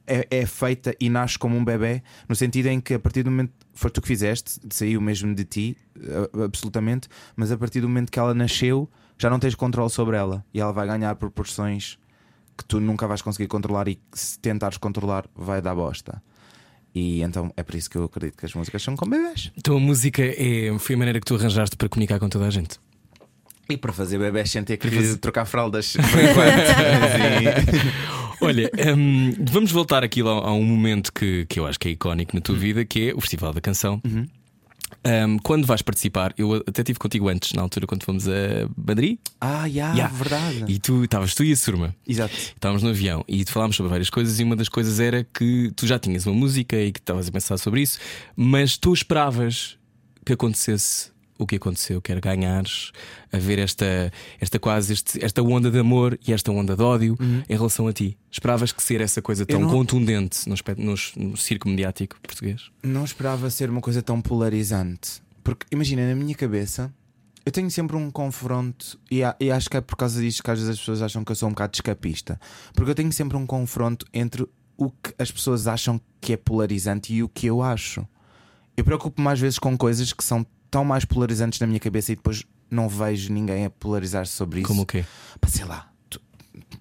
[0.09, 3.31] é, é feita e nasce como um bebê, no sentido em que a partir do
[3.31, 5.77] momento foi tu que fizeste, saiu mesmo de ti,
[6.45, 10.45] absolutamente, mas a partir do momento que ela nasceu, já não tens controle sobre ela
[10.53, 11.99] e ela vai ganhar proporções
[12.57, 16.21] que tu nunca vais conseguir controlar e que se tentares controlar vai dar bosta.
[16.95, 19.53] E então é por isso que eu acredito que as músicas são como bebés.
[19.57, 22.51] Então a música é, foi a maneira que tu arranjaste para comunicar com toda a
[22.51, 22.81] gente.
[23.69, 28.09] E para fazer bebés sem ter que trocar fraldas por enquanto.
[28.41, 31.91] Olha, hum, vamos voltar aqui a, a um momento que, que eu acho que é
[31.93, 34.01] icónico na tua vida, que é o Festival da Canção.
[34.05, 38.33] Hum, quando vais participar, eu até estive contigo antes, na altura, quando fomos a
[38.77, 40.09] Madrid, ah, já, Yeah.
[40.15, 40.65] verdade.
[40.67, 41.95] e tu estavas tu e a Surma.
[42.07, 42.35] Exato.
[42.35, 45.87] Estávamos no avião e falámos sobre várias coisas, e uma das coisas era que tu
[45.87, 47.99] já tinhas uma música e que estavas a pensar sobre isso,
[48.35, 49.77] mas tu esperavas
[50.25, 52.91] que acontecesse o que aconteceu, que era ganhares,
[53.33, 57.17] a ver esta, esta quase este- esta onda de amor e esta onda de ódio
[57.49, 58.19] em relação a ti.
[58.31, 62.71] Esperavas que ser essa coisa tão não- contundente no, nos- no circo mediático português?
[62.83, 65.23] Não esperava ser uma coisa tão polarizante.
[65.45, 66.93] Porque imagina, na minha cabeça,
[67.47, 70.59] eu tenho sempre um confronto, e, e acho que é por causa disto que às
[70.59, 72.39] vezes as pessoas acham que eu sou um bocado escapista.
[72.75, 74.47] Porque eu tenho sempre um confronto entre
[74.77, 78.07] o que as pessoas acham que é polarizante e o que eu acho.
[78.79, 82.17] Eu preocupo mais vezes com coisas que são tão mais polarizantes na minha cabeça e
[82.17, 84.69] depois não vejo ninguém a polarizar sobre isso.
[84.69, 85.05] Como o quê?
[85.41, 86.21] Pá, sei lá, tu,
[86.71, 86.79] tu-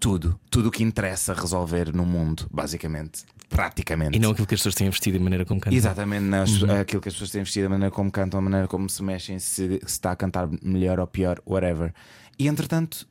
[0.00, 0.40] tudo.
[0.50, 3.24] Tudo o que interessa resolver no mundo, basicamente.
[3.50, 4.16] Praticamente.
[4.16, 5.76] E não aquilo que as pessoas têm vestido e a maneira como cantam.
[5.76, 8.88] Exatamente, nas, aquilo que as pessoas têm vestido, a maneira como cantam, a maneira como
[8.88, 11.92] se mexem, se, se está a cantar melhor ou pior, whatever.
[12.38, 13.06] E entretanto,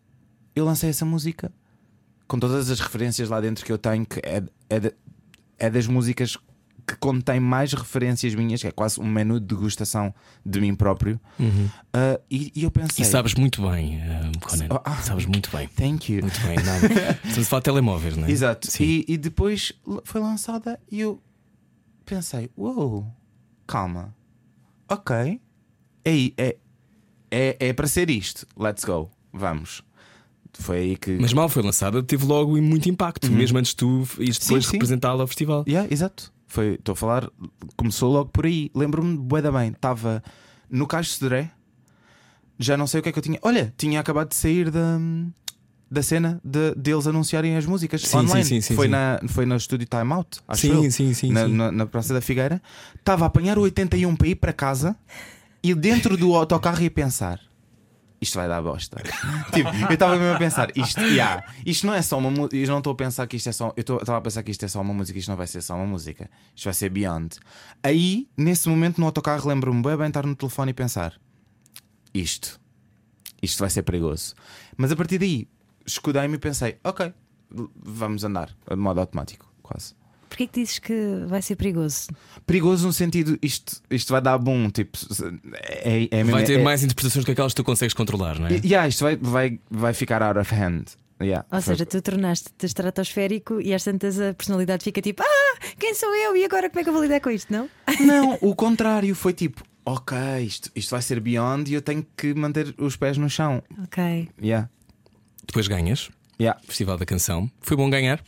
[0.56, 1.52] eu lancei essa música
[2.28, 4.94] com todas as referências lá dentro que eu tenho, que é, é, de-
[5.60, 6.38] é das músicas
[6.86, 10.14] que contém mais referências minhas, que é quase um menu de degustação
[10.46, 11.20] de mim próprio.
[11.94, 13.04] Ah, e, e eu pensei.
[13.04, 14.68] E sabes muito bem, eh, Conan.
[14.84, 15.02] Ah.
[15.02, 15.68] Sabes muito bem.
[15.70, 16.22] Thank you.
[16.22, 16.88] Muito bem, nada.
[17.24, 18.32] Estamos a falar de telemóveis, não é?
[18.32, 18.68] Exato.
[18.82, 19.72] E, e depois
[20.04, 21.22] foi lançada e eu
[22.06, 23.08] pensei: uou,
[23.66, 24.14] calma,
[24.90, 25.40] ok,
[26.06, 26.58] é, é,
[27.32, 29.82] é, é para ser isto, let's go, vamos.
[30.56, 31.18] Foi aí que.
[31.20, 34.72] Mas mal foi lançada, teve logo muito impacto, mesmo antes de tu ires depois Uhum.
[34.74, 35.64] Representá-la ao festival.
[35.68, 36.32] Yeah, exato.
[36.54, 37.30] Foi, estou a falar,
[37.76, 38.70] começou logo por aí.
[38.76, 40.22] Lembro-me bué da bem, estava
[40.70, 41.50] no Caixo de Sodré,
[42.60, 43.40] já não sei o que é que eu tinha.
[43.42, 45.00] Olha, tinha acabado de sair da,
[45.90, 48.46] da cena de, deles anunciarem as músicas Sim, online.
[48.46, 48.88] sim, sim, sim, foi.
[48.88, 50.92] Na, foi no estúdio Time Out, acho Sim, eu.
[50.92, 51.48] sim, sim, na.
[51.48, 52.62] Na, na Praça da Figueira.
[53.00, 54.96] Estava a apanhar o 81 para ir para casa
[55.64, 57.40] e dentro do autocarro ia pensar.
[58.24, 59.04] Isto vai dar bosta.
[59.54, 62.56] tipo, eu estava mesmo a pensar, isto, yeah, isto não é só uma música.
[62.56, 63.74] Eu não estou a pensar que isto é só.
[63.76, 65.76] Eu estava a pensar que isto é só uma música, isto não vai ser só
[65.76, 66.30] uma música.
[66.56, 67.38] Isto vai ser Beyond.
[67.84, 71.20] Aí, nesse momento, no autocarro, lembro-me bem, bem estar no telefone e pensar:
[72.14, 72.62] isto,
[73.42, 74.36] isto vai ser perigoso.
[74.78, 75.46] Mas a partir daí,
[75.86, 77.14] escudei-me e pensei: ok,
[77.76, 79.96] vamos andar, de modo automático, quase.
[80.34, 80.94] Porquê que dizes que
[81.28, 82.08] vai ser perigoso?
[82.48, 84.98] Perigoso no sentido, isto, isto vai dar bom, tipo,
[85.62, 88.48] é, é mesmo- Vai ter é- mais interpretações que aquelas que tu consegues controlar, não
[88.48, 88.54] é?
[88.54, 90.86] E- Yeah, isto vai, vai, vai ficar out of hand.
[91.22, 95.58] Yeah, Ou foi- seja, tu tornaste-te estratosférico e às tantas a personalidade fica tipo: Ah,
[95.80, 96.36] quem sou eu?
[96.36, 97.54] E agora como é que eu vou lidar com isto?
[97.54, 97.70] Não?
[98.02, 102.34] Não, o contrário foi tipo, ok, isto, isto vai ser beyond e eu tenho que
[102.34, 103.62] manter os pés no chão.
[103.84, 104.28] Ok.
[104.42, 104.68] Yeah.
[105.46, 106.60] Depois ganhas, Yeah.
[106.68, 107.50] Festival da Canção.
[107.62, 108.20] Foi bom ganhar.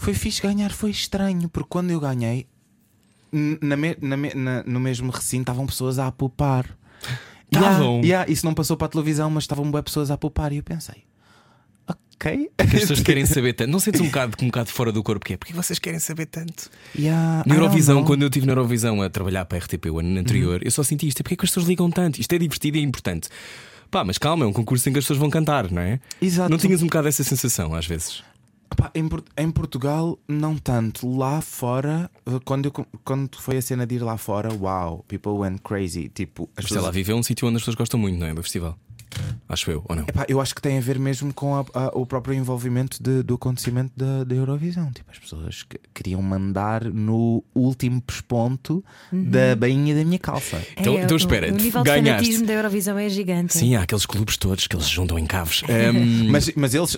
[0.00, 2.46] Foi fixe ganhar, foi estranho, porque quando eu ganhei,
[3.30, 6.64] na me- na me- na- no mesmo recinto estavam pessoas a apupar.
[7.52, 7.96] Estavam?
[7.96, 10.56] Yeah, yeah, isso não passou para a televisão, mas estavam boas pessoas a apupar e
[10.56, 11.02] eu pensei,
[12.14, 12.50] ok.
[12.58, 13.70] As pessoas querem saber tanto.
[13.70, 15.36] Não sentes um bocado, um bocado fora do corpo que é?
[15.36, 16.70] Porque vocês querem saber tanto?
[16.98, 20.18] Yeah, Na Eurovisão, quando eu estive na Eurovisão a trabalhar para a RTP o ano
[20.18, 21.22] anterior, eu só senti isto.
[21.22, 22.20] Porque é que as pessoas ligam tanto?
[22.20, 23.28] Isto é divertido e é importante.
[23.90, 25.98] Pá, mas calma, é um concurso em que as pessoas vão cantar, não é?
[26.22, 26.48] Exato.
[26.50, 28.22] Não tinhas um bocado essa sensação às vezes?
[28.76, 31.08] Pá, em, em Portugal, não tanto.
[31.16, 35.32] Lá fora, eh, quando, eu, quando foi a cena de ir lá fora, wow, people
[35.32, 36.08] went crazy.
[36.08, 36.94] Tipo, as Sei lá, pessoas.
[36.94, 38.32] viver é um sítio onde as pessoas gostam muito, não é?
[38.34, 38.78] Do festival.
[39.48, 40.04] Acho eu, ou não?
[40.04, 43.24] Epá, eu acho que tem a ver mesmo com a- a- o próprio envolvimento de-
[43.24, 44.92] do acontecimento da, da Eurovisão.
[44.92, 50.64] Tipo, as pessoas que queriam mandar no último pesponto da bainha da minha calça.
[50.76, 52.02] Então- É, então o- espera, o, nível ganhaste.
[52.04, 53.58] de fanatismo da Eurovisão é gigante.
[53.58, 55.64] Sim, há aqueles clubes todos que eles se juntam em caves.
[55.68, 56.96] Ahm, Mas, mas eles.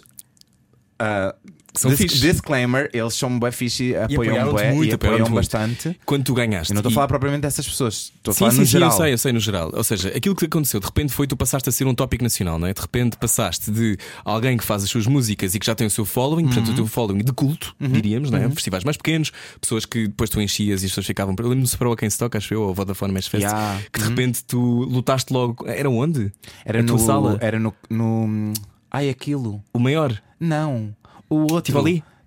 [0.98, 1.35] ah,
[1.74, 2.18] São dis- fixe.
[2.20, 5.35] disclaimer, eles são bué fixe, apoiam apoiaram-te bué muito, e apoiam muito.
[5.35, 5.98] bastante.
[6.04, 6.70] quando tu ganhaste.
[6.70, 8.66] Eu não estou a e- falar propriamente dessas pessoas, estou a Sim, falar sim, no
[8.66, 8.90] sim, geral.
[8.90, 9.70] eu sei, eu sei no geral.
[9.74, 12.58] Ou seja, aquilo que aconteceu de repente foi tu passaste a ser um tópico nacional,
[12.58, 12.74] não é?
[12.74, 15.90] De repente passaste de alguém que faz as suas músicas e que já tem o
[15.90, 16.72] seu following, portanto Uhum.
[16.72, 18.50] o teu following de culto, diríamos, não é?
[18.50, 21.35] Festivais mais pequenos, pessoas que depois tu enchias e as pessoas ficavam.
[21.38, 23.80] Eu lembro-me para o Quem Stock, acho eu, ou Vodafone Mesh Fest, Yeah.
[23.92, 25.64] que de repente tu lutaste logo.
[25.66, 26.30] Era onde?
[26.66, 27.38] Era a no?
[27.40, 28.52] Era no, no.
[28.90, 29.62] Ai, aquilo.
[29.72, 30.20] O maior.
[30.38, 30.94] Não.
[31.35, 31.62] O outro.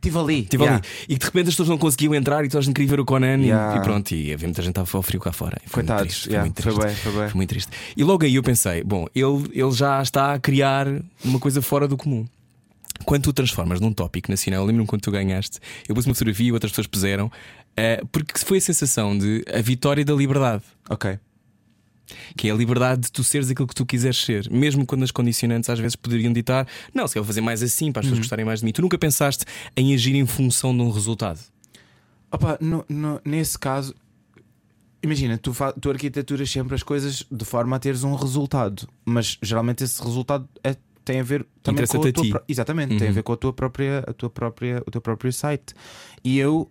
[0.01, 0.41] Tive ali?
[0.41, 0.75] Estive yeah.
[0.75, 0.85] ali.
[1.09, 3.05] E de repente as pessoas não conseguiam entrar e toda a gente queria ver o
[3.05, 3.77] Conan e- Yeah.
[3.77, 4.11] e, pronto.
[4.13, 5.57] E havia muita gente a ao frio cá fora.
[5.65, 6.13] E foi muito Coitados.
[6.13, 6.85] triste, yeah, muito Foi triste.
[6.87, 7.29] bem, foi bem.
[7.29, 7.71] Foi muito triste.
[7.97, 10.87] E logo aí eu pensei: bom, ele, ele já está a criar
[11.23, 12.25] uma coisa fora do comum.
[13.03, 16.71] Quando tu transformas num tópico nacional, lembro-me quando tu ganhaste, eu pus uma fotografia, outras
[16.71, 17.31] pessoas puseram,
[17.75, 20.63] eh, porque foi a sensação de a vitória da liberdade.
[20.89, 21.17] Ok.
[22.37, 25.11] Que é a liberdade de tu seres aquilo que tu quiseres ser, mesmo quando as
[25.11, 28.11] condicionantes às vezes poderiam ditar, não, se eu vou fazer mais assim para as Uhum.
[28.11, 28.71] pessoas gostarem mais de mim.
[28.71, 31.39] Tu nunca pensaste em agir em função de um resultado.
[32.31, 33.93] Opa, no- no- nesse caso,
[35.01, 39.83] imagina, tu, tu arquitaturas sempre as coisas de forma a teres um resultado, mas geralmente
[39.83, 43.15] esse resultado é- tem a ver também com a a tua Exatamente, tem a Uhum.
[43.15, 45.73] ver com a tua própria, a tua própria, o teu próprio site.
[46.23, 46.69] E eu,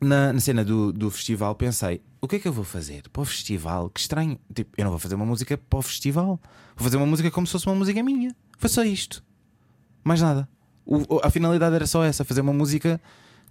[0.00, 3.22] na, na cena do, do festival, pensei: o que é que eu vou fazer para
[3.22, 3.88] o festival?
[3.90, 4.38] Que estranho.
[4.54, 6.40] Tipo, eu não vou fazer uma música para o festival,
[6.76, 8.34] vou fazer uma música como se fosse uma música minha.
[8.58, 9.22] Foi só isto.
[10.04, 10.48] Mais nada.
[10.84, 13.00] O- a finalidade era só essa: fazer uma música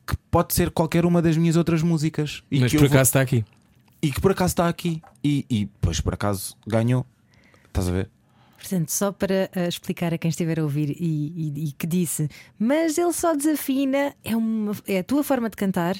[0.08, 2.44] que pode ser qualquer uma das minhas outras músicas.
[2.52, 3.44] E Mas que por eu vou- acaso está aqui.
[4.02, 5.02] e que por acaso está aqui.
[5.24, 7.06] E, e depois por acaso ganhou.
[7.68, 8.10] Estás a ver?
[8.68, 12.28] Portanto, só para uh, explicar a quem estiver a ouvir e, e- e que disse,
[12.58, 15.96] mas ele só desafina, é, uma, é a tua forma de cantar,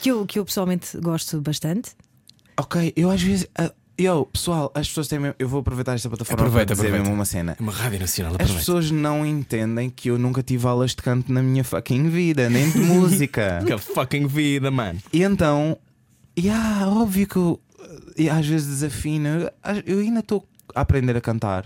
[0.00, 1.92] que eu, que eu pessoalmente gosto bastante.
[2.58, 3.46] Ok, eu às vezes.
[3.56, 5.34] ah, Yo, pessoal, as pessoas têm mesmo.
[5.40, 7.02] Eu vou aproveitar esta plataforma Aproveita, para dizer aproveita.
[7.08, 7.56] mesmo uma cena.
[7.58, 8.60] É uma rádio nacional, As aproveita.
[8.60, 12.70] pessoas não entendem que eu nunca tive aulas de canto na minha fucking vida, nem
[12.70, 13.58] de música.
[13.66, 15.00] Que fucking vida, mano.
[15.12, 15.76] E então,
[16.38, 17.60] yeah, óbvio que eu
[18.16, 19.28] e às vezes desafino.
[19.28, 19.50] Eu-
[19.86, 20.44] Eu ainda estou
[20.76, 21.64] a aprender a cantar.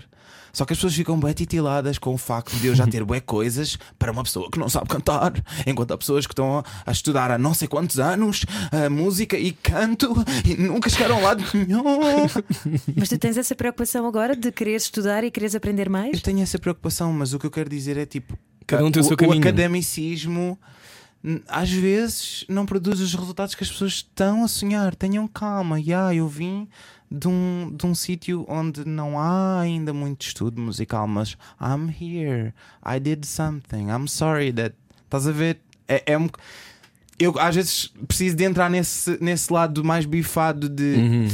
[0.55, 3.19] Só que as pessoas ficam bem titiladas com o facto de eu já ter bué
[3.25, 5.33] coisas para uma pessoa que não sabe cantar.
[5.65, 9.51] Enquanto há pessoas que estão a estudar há não sei quantos anos a música e
[9.51, 10.13] canto
[10.45, 11.83] e nunca chegaram lá de nenhum.
[12.95, 16.13] Mas tu tens essa preocupação agora de quereres estudar e quereres aprender mais?
[16.13, 18.37] Eu tenho essa preocupação, mas o que eu quero dizer é tipo.
[18.67, 19.39] Cada um tem o seu o caminho.
[19.39, 20.57] academicismo n-
[21.47, 24.95] às vezes não produz os resultados que as pessoas estão a sonhar.
[24.95, 25.79] Tenham calma.
[25.79, 26.67] Yeah, eu vim
[27.09, 32.53] de um, de um sítio onde não há ainda muito estudo musical, mas I'm here.
[32.85, 33.87] I did something.
[33.89, 34.75] I'm sorry that.
[35.05, 35.59] Estás a ver?
[35.87, 36.27] É, é um.
[37.19, 40.95] Eu às vezes preciso de entrar nesse, nesse lado mais bifado de.
[40.95, 41.27] Uhum.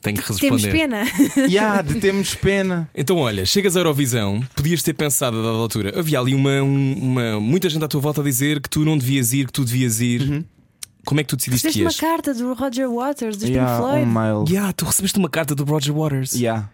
[0.00, 0.70] Tenho que Temos responder.
[0.72, 1.04] pena.
[1.50, 2.88] Yeah, de termos pena.
[2.94, 5.98] Então, olha, chegas à Eurovisão, podias ter pensado a dada altura.
[5.98, 8.96] Havia ali uma, um- uma- muita gente à tua volta a dizer que tu não
[8.96, 10.22] devias ir, que tu devias ir.
[10.22, 10.44] Uhum.
[11.04, 12.16] Como é que tu decidiste Recebeste que uma ias?
[12.16, 14.04] carta do Roger Waters, dos Yeah, Pink Floyd.
[14.08, 14.44] um mail.
[14.48, 16.32] Yeah, tu recebeste uma carta do Roger Waters.
[16.34, 16.68] Yeah.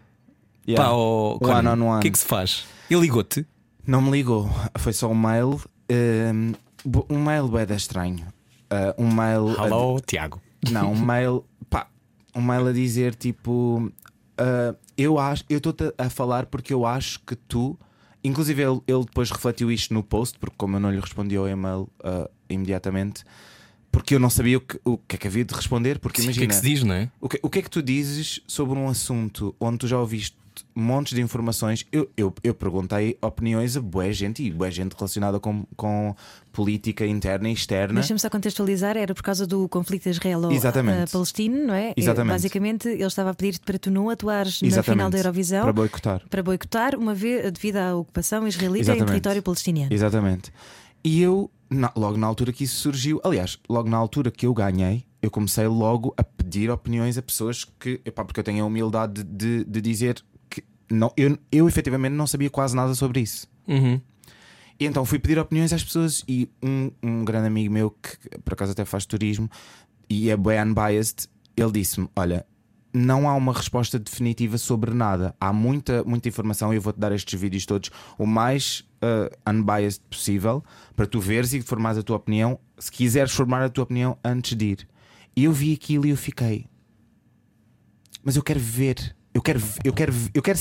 [0.68, 0.84] Yeah.
[0.84, 1.98] Pá, oh, One on one.
[1.98, 2.64] O que é que se faz?
[2.90, 3.46] Ele ligou-te?
[3.86, 5.60] Não me ligou, foi só um mail.
[5.90, 6.52] Um,
[6.84, 8.24] bo- um mail bem estranho.
[8.72, 9.54] Uh, um mail.
[9.58, 10.40] a- Alô, Tiago.
[10.70, 11.44] não, um mail.
[12.34, 13.90] Um mail a dizer tipo.
[14.40, 15.44] uh, eu acho.
[15.48, 17.78] Eu estou a falar porque eu acho que tu.
[18.22, 21.46] Inclusive, ele, ele depois refletiu isto no post, porque como eu não lhe respondi ao
[21.46, 23.22] e-mail uh, imediatamente,
[23.92, 25.98] porque eu não sabia o que, o que é que havia de responder.
[25.98, 26.60] Porque Sim, o que é imagina.
[26.60, 27.10] que se diz, não é?
[27.20, 30.36] O que, o que é que tu dizes sobre um assunto onde tu já ouviste
[30.74, 31.84] montes de informações?
[31.92, 36.14] Eu, eu, eu perguntei opiniões a boa gente e boa gente relacionada com, com
[36.52, 37.94] política interna e externa.
[37.94, 41.92] Deixa-me só contextualizar, era por causa do conflito israelo-palestino, não é?
[41.96, 42.32] Exatamente.
[42.34, 44.96] Basicamente, ele estava a pedir para tu não atuares na Exatamente.
[44.98, 46.22] final da Eurovisão Para boicotar.
[46.28, 49.06] para boicotar, uma vez devido à ocupação israelita em Exatamente.
[49.08, 49.92] território palestiniano.
[49.92, 50.52] Exatamente.
[51.02, 54.54] E eu, na- logo na altura que isso surgiu, aliás, logo na altura que eu
[54.54, 58.66] ganhei, eu comecei logo a pedir opiniões a pessoas que, epá, porque eu tenho a
[58.66, 60.22] humildade de, de dizer
[60.90, 63.48] não, eu, eu efetivamente não sabia quase nada sobre isso.
[63.66, 64.00] Uhum.
[64.78, 68.54] E então fui pedir opiniões às pessoas e um, um grande amigo meu que por
[68.54, 69.48] acaso até faz turismo
[70.10, 72.44] e é bem unbiased, ele disse-me: Olha,
[72.92, 75.34] não há uma resposta definitiva sobre nada.
[75.40, 80.02] Há muita, muita informação e eu vou-te dar estes vídeos todos o mais uh, unbiased
[80.08, 80.62] possível
[80.94, 82.58] para tu veres e formares a tua opinião.
[82.78, 84.88] Se quiseres formar a tua opinião antes de ir.
[85.36, 86.66] E eu vi aquilo e eu fiquei.
[88.22, 89.16] Mas eu quero ver.
[89.34, 90.58] Eu quero, eu quero, eu quero,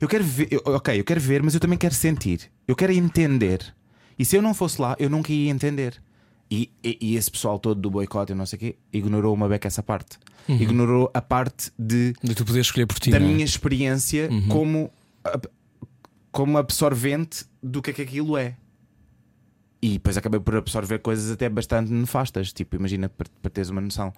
[0.00, 0.48] eu quero ver.
[0.50, 2.50] eu- ok, eu quero ver, mas eu também quero sentir.
[2.66, 3.74] Eu quero entender.
[4.18, 6.02] E se eu não fosse lá, eu nunca ia entender.
[6.50, 9.48] E, e, e esse pessoal todo do boicote e não sei o quê ignorou uma
[9.48, 10.18] beca essa parte.
[10.48, 13.10] Ignorou a parte de, De tu poderes escolher por ti.
[13.10, 13.30] da não é?
[13.32, 14.90] minha experiência como,
[15.24, 15.48] ab-
[16.30, 18.56] como absorvente do que é que aquilo é.
[19.82, 22.52] E depois acabei por absorver coisas até bastante nefastas.
[22.52, 24.12] Tipo, imagina, para, para teres uma noção,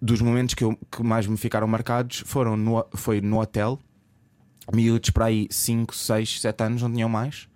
[0.00, 3.78] dos momentos que, eu- que mais me ficaram marcados foram no, foi no hotel,
[4.72, 7.48] miúdos para aí 5, 6, 7 anos, não tinham mais,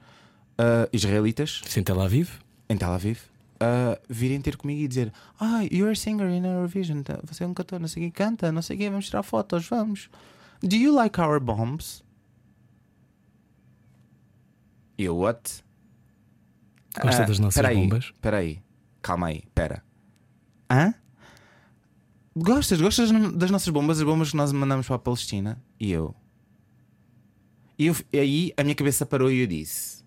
[0.59, 2.31] ah, israelitas, Sem Tel Aviv?
[2.69, 3.19] em Tel Aviv,
[3.61, 7.47] ah, virem ter comigo e dizer: Ah, you're a singer in Eurovision, tá- você é
[7.47, 10.09] um cantor, não sei o que, canta, não sei o que, vamos tirar fotos, vamos.
[10.63, 12.03] Do you like our bombs?
[14.99, 15.63] Eu, what?
[17.01, 18.13] Gosta Ah, das nossas peraí, bombas?
[18.21, 18.63] Peraí,
[19.01, 19.83] calma aí, pera.
[20.71, 20.95] Hã?
[22.37, 22.81] Gostas?
[22.81, 25.63] Gostas das nossas bombas, as bombas que nós mandamos para a Palestina?
[25.79, 26.15] E eu.
[27.79, 30.03] E eu, aí a minha cabeça parou e eu disse: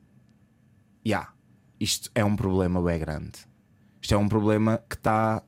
[1.05, 1.29] Ya,
[1.79, 3.39] isto é um problema bem grande.
[4.01, 5.43] Isto é um problema que está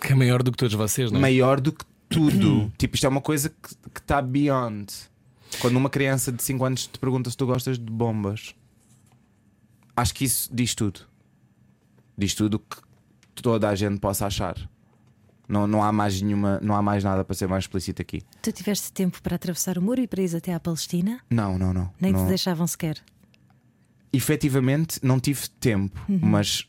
[0.00, 1.22] Que é maior do que todos vocês, não é?
[1.22, 2.70] maior do que tudo.
[2.78, 4.92] tipo, isto é uma coisa que está beyond.
[5.60, 8.54] Quando uma criança de 5 anos te pergunta se tu gostas de bombas,
[9.96, 11.00] acho que isso diz tudo.
[12.16, 14.56] Diz tudo o que toda a gente possa achar.
[15.50, 18.22] Não, não há mais nenhuma, não há mais nada para ser mais explícito aqui.
[18.40, 21.20] Tu tiveste tempo para atravessar o muro e para ir até à Palestina?
[21.28, 21.90] Não, não, não.
[22.00, 22.24] Nem não.
[22.24, 22.98] te deixavam sequer.
[24.12, 26.18] Efetivamente não tive tempo, Uhum.
[26.22, 26.66] mas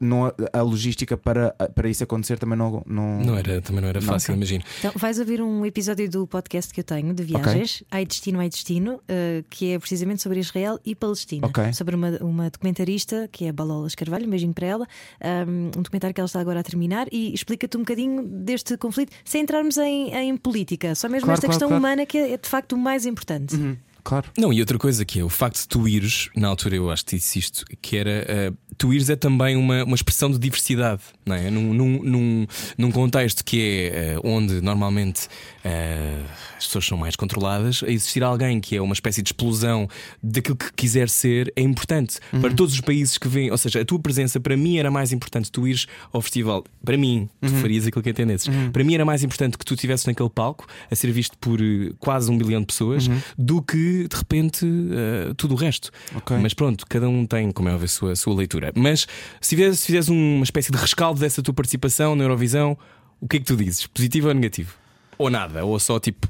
[0.00, 2.82] não, a logística para, para isso acontecer também não.
[2.86, 4.64] Não, Não era, também não era fácil, imagino.
[4.78, 8.48] Então, vais ouvir um episódio do podcast que eu tenho de viagens, Ai Destino, Ai
[8.48, 11.46] Destino, eh, que é precisamente sobre Israel e Palestina.
[11.46, 11.72] Ok.
[11.72, 14.86] Sobre uma, uma documentarista que é a Balolas Carvalho, um beijinho para ela.
[15.22, 19.12] Um, um documentário que ela está agora a terminar e explica-te um bocadinho deste conflito,
[19.24, 21.80] sem entrarmos em, em política, só mesmo Claro, esta claro, questão claro.
[21.80, 23.56] humana que é, é de facto o mais importante.
[23.56, 23.76] Uhum.
[24.02, 24.30] Claro.
[24.36, 27.04] Não, e outra coisa que é o facto de tu ires, na altura eu acho
[27.04, 31.02] que disse isto, que era uh, tu ires é também uma, uma expressão de diversidade,
[31.24, 31.50] não é?
[31.50, 32.46] Num, num, num,
[32.76, 35.26] num contexto que é uh, onde normalmente
[35.64, 36.24] uh,
[36.56, 39.88] as pessoas são mais controladas, existir alguém que é uma espécie de explosão
[40.22, 42.40] daquilo que quiser ser é importante uhum.
[42.40, 43.50] para todos os países que vêm.
[43.50, 46.64] Ou seja, a tua presença para mim era mais importante tu ires ao festival.
[46.84, 47.60] Para mim, tu uhum.
[47.60, 48.48] farias aquilo que entendesses.
[48.48, 48.70] Uhum.
[48.70, 51.58] Para mim era mais importante que tu estivesse naquele palco a ser visto por
[51.98, 53.20] quase um bilhão de pessoas uhum.
[53.36, 55.90] do que de repente uh, tudo o resto.
[56.16, 56.38] Okay.
[56.38, 58.72] Mas pronto, cada um tem, como é a sua, a sua leitura.
[58.74, 59.06] Mas
[59.40, 62.76] se fizeres, se fizeres uma espécie de rescaldo dessa tua participação na Eurovisão,
[63.20, 63.86] o que é que tu dizes?
[63.86, 64.74] Positivo ou negativo?
[65.18, 65.64] Ou nada?
[65.64, 66.28] Ou só tipo,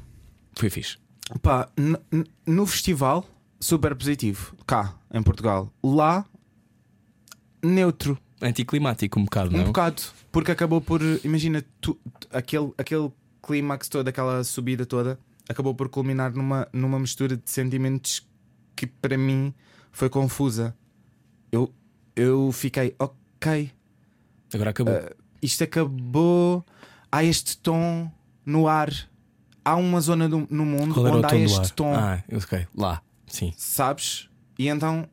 [0.55, 0.97] foi fixe?
[1.41, 1.69] Pá,
[2.45, 3.25] no festival,
[3.59, 4.55] super positivo.
[4.67, 5.71] Cá, em Portugal.
[5.83, 6.25] Lá,
[7.63, 8.17] neutro.
[8.41, 9.63] Anticlimático, um bocado, um não?
[9.63, 10.01] Um bocado.
[10.31, 11.01] Porque acabou por.
[11.23, 11.97] Imagina, tu,
[12.31, 13.09] aquele, aquele
[13.41, 15.17] clímax todo, aquela subida toda
[15.47, 18.27] acabou por culminar numa, numa mistura de sentimentos
[18.75, 19.53] que para mim
[19.91, 20.75] foi confusa.
[21.51, 21.73] Eu,
[22.15, 23.71] eu fiquei, ok.
[24.53, 24.93] Agora acabou.
[24.93, 26.65] Uh, isto acabou.
[27.11, 28.11] Há este tom
[28.45, 28.91] no ar.
[29.63, 31.93] Há uma zona do, no mundo Qual onde há este tom.
[31.95, 32.67] Ah, ok.
[32.75, 33.53] Lá, sim.
[33.55, 34.29] Sabes?
[34.57, 35.07] E então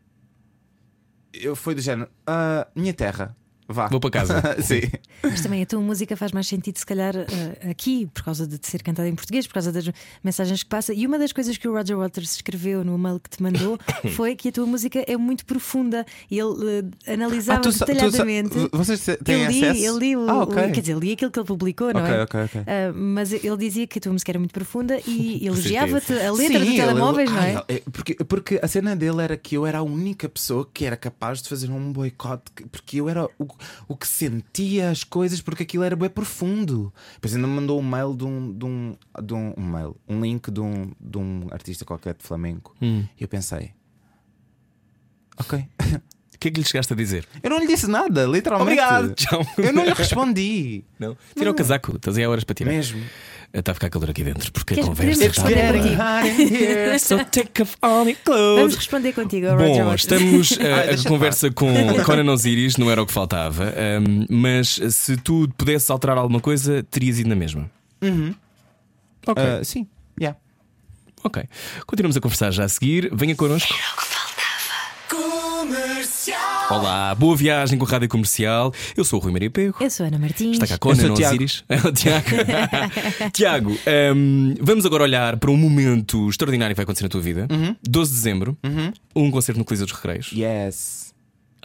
[1.33, 2.11] eu fui do género.
[2.29, 3.37] Uh, minha terra.
[3.71, 3.87] Vá.
[3.87, 4.43] Vou para casa.
[4.61, 4.81] Sim.
[5.23, 8.59] Mas também a tua música faz mais sentido, se calhar, uh, aqui, por causa de
[8.67, 9.89] ser cantada em português, por causa das
[10.25, 10.93] mensagens que passa.
[10.93, 13.79] E uma das coisas que o Roger Waters escreveu no mail que te mandou
[14.17, 18.51] foi que a tua música é muito profunda e ele uh, analisava ah, detalhadamente.
[18.51, 19.85] Tu, vocês têm eu li, acesso?
[19.85, 20.65] Eu li, o, ah, okay.
[20.65, 22.23] o, quer dizer, li aquilo que ele publicou, não okay, é?
[22.25, 22.61] Okay, okay.
[22.63, 26.59] Uh, mas ele dizia que a tua música era muito profunda e elogiava-te a letra
[26.59, 27.65] Sim, de telemóveis, ele, não é?
[27.69, 27.83] é?
[27.93, 31.41] Porque, porque a cena dele era que eu era a única pessoa que era capaz
[31.41, 33.47] de fazer um boicote, porque eu era o,
[33.89, 36.93] o que sentia as coisas porque aquilo era bem profundo.
[37.15, 40.21] Depois ainda me mandou um mail de um, de um, de um, um mail, um
[40.21, 42.75] link de um, de um artista qualquer de flamenco.
[42.81, 43.05] Hum.
[43.19, 43.73] E eu pensei,
[45.39, 45.65] ok.
[46.33, 47.29] O que é que lhe chegaste a dizer?
[47.43, 48.81] Eu não lhe disse nada, literalmente.
[48.81, 49.47] Obrigado, tchau.
[49.59, 50.83] Eu não lhe respondi.
[50.99, 51.15] Não.
[51.35, 51.53] Tira não.
[51.53, 52.71] o casaco, estás aí a horas para tirar.
[52.71, 53.05] Mesmo.
[53.53, 55.43] Está a ficar calor aqui dentro porque Queres, a conversa está.
[57.01, 58.57] so take off all your clothes.
[58.59, 61.69] Vamos responder contigo, Bom, Roger estamos uh, a conversa com
[62.07, 66.85] Conan Osiris, não era o que faltava, um, mas se tu pudesses alterar alguma coisa,
[66.85, 67.69] terias ido na mesma.
[68.01, 68.35] Uhum.
[69.27, 69.43] Ok.
[69.43, 69.87] Uh, sim,
[70.19, 70.39] yeah.
[71.25, 71.43] Ok.
[71.87, 73.11] Continuamos a conversar já a seguir.
[73.13, 73.75] Venha connosco.
[76.71, 78.73] Olá, boa viagem com a Rádio Comercial.
[78.97, 79.79] Eu sou o Rui Maria Pego.
[79.81, 80.53] Eu sou a Ana Martins.
[80.53, 81.65] Está cá Conan Osiris.
[81.97, 82.29] Tiago.
[83.35, 83.79] Tiago,
[84.15, 87.49] um, vamos agora olhar para um momento extraordinário que vai acontecer na tua vida.
[87.51, 87.75] Uhum.
[87.83, 88.93] 12 de dezembro, uhum.
[89.17, 90.31] um concerto no Coliseu dos Recreios.
[90.33, 91.13] Yes.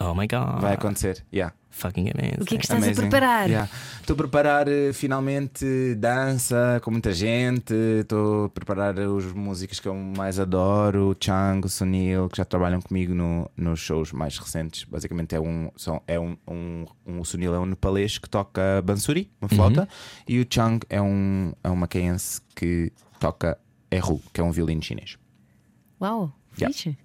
[0.00, 0.60] Oh my god.
[0.60, 2.42] Vai acontecer, yeah fucking amazing.
[2.42, 2.98] O que é que estás amazing.
[2.98, 3.48] a preparar?
[3.48, 3.70] Yeah.
[4.00, 7.74] Estou a preparar uh, finalmente dança com muita gente.
[8.00, 12.44] Estou a preparar os músicos que eu mais adoro, o Chang, o Sunil, que já
[12.44, 14.84] trabalham comigo no, nos shows mais recentes.
[14.84, 18.82] Basicamente é um, são, é um, um, um o Sunil é um nepalês que toca
[18.82, 19.86] bansuri, uma flauta, uhum.
[20.28, 23.58] e o Chang é um, é um macaense que toca
[23.90, 25.18] erhu, que é um violino chinês.
[26.00, 26.74] Uau, yeah.
[26.74, 26.96] fixe.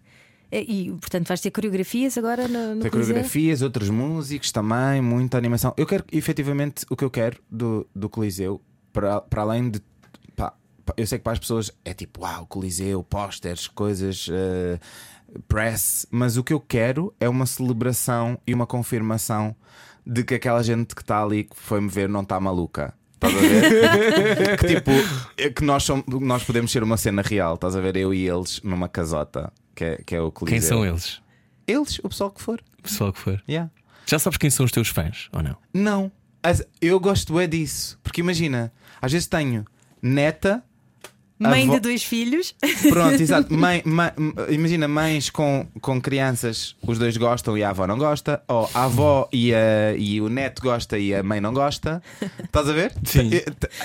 [0.51, 5.37] É, e, portanto, vais ter coreografias agora no, no Ter coreografias, outros músicos também, muita
[5.37, 5.73] animação.
[5.77, 9.81] Eu quero, efetivamente, o que eu quero do, do Coliseu, para, para além de.
[10.35, 10.53] Pá,
[10.97, 16.35] eu sei que para as pessoas é tipo, uau, Coliseu, pósteres, coisas, uh, press, mas
[16.35, 19.55] o que eu quero é uma celebração e uma confirmação
[20.05, 22.93] de que aquela gente que está ali, que foi-me ver, não está maluca.
[23.13, 24.57] Estás a ver?
[24.59, 24.91] que tipo,
[25.37, 27.95] é que nós, somos, nós podemos ser uma cena real, estás a ver?
[27.95, 30.59] Eu e eles numa casota que é, que é o Coliseu.
[30.59, 31.21] Quem são eles?
[31.67, 32.61] Eles, o pessoal que for.
[32.79, 33.41] O pessoal que for.
[33.47, 33.71] Yeah.
[34.05, 35.57] Já sabes quem são os teus fãs ou não?
[35.73, 36.11] Não.
[36.81, 37.99] Eu gosto é disso.
[38.03, 39.65] Porque imagina, às vezes tenho
[40.01, 40.63] neta.
[41.37, 41.73] Mãe avó...
[41.73, 42.55] de dois filhos.
[42.89, 43.51] Pronto, exato.
[43.53, 44.11] Mãe, mãe,
[44.49, 48.43] imagina mães com, com crianças, os dois gostam e a avó não gosta.
[48.47, 52.01] Ou a avó e, a, e o neto gosta e a mãe não gosta.
[52.43, 52.93] Estás a ver?
[53.03, 53.31] Sim.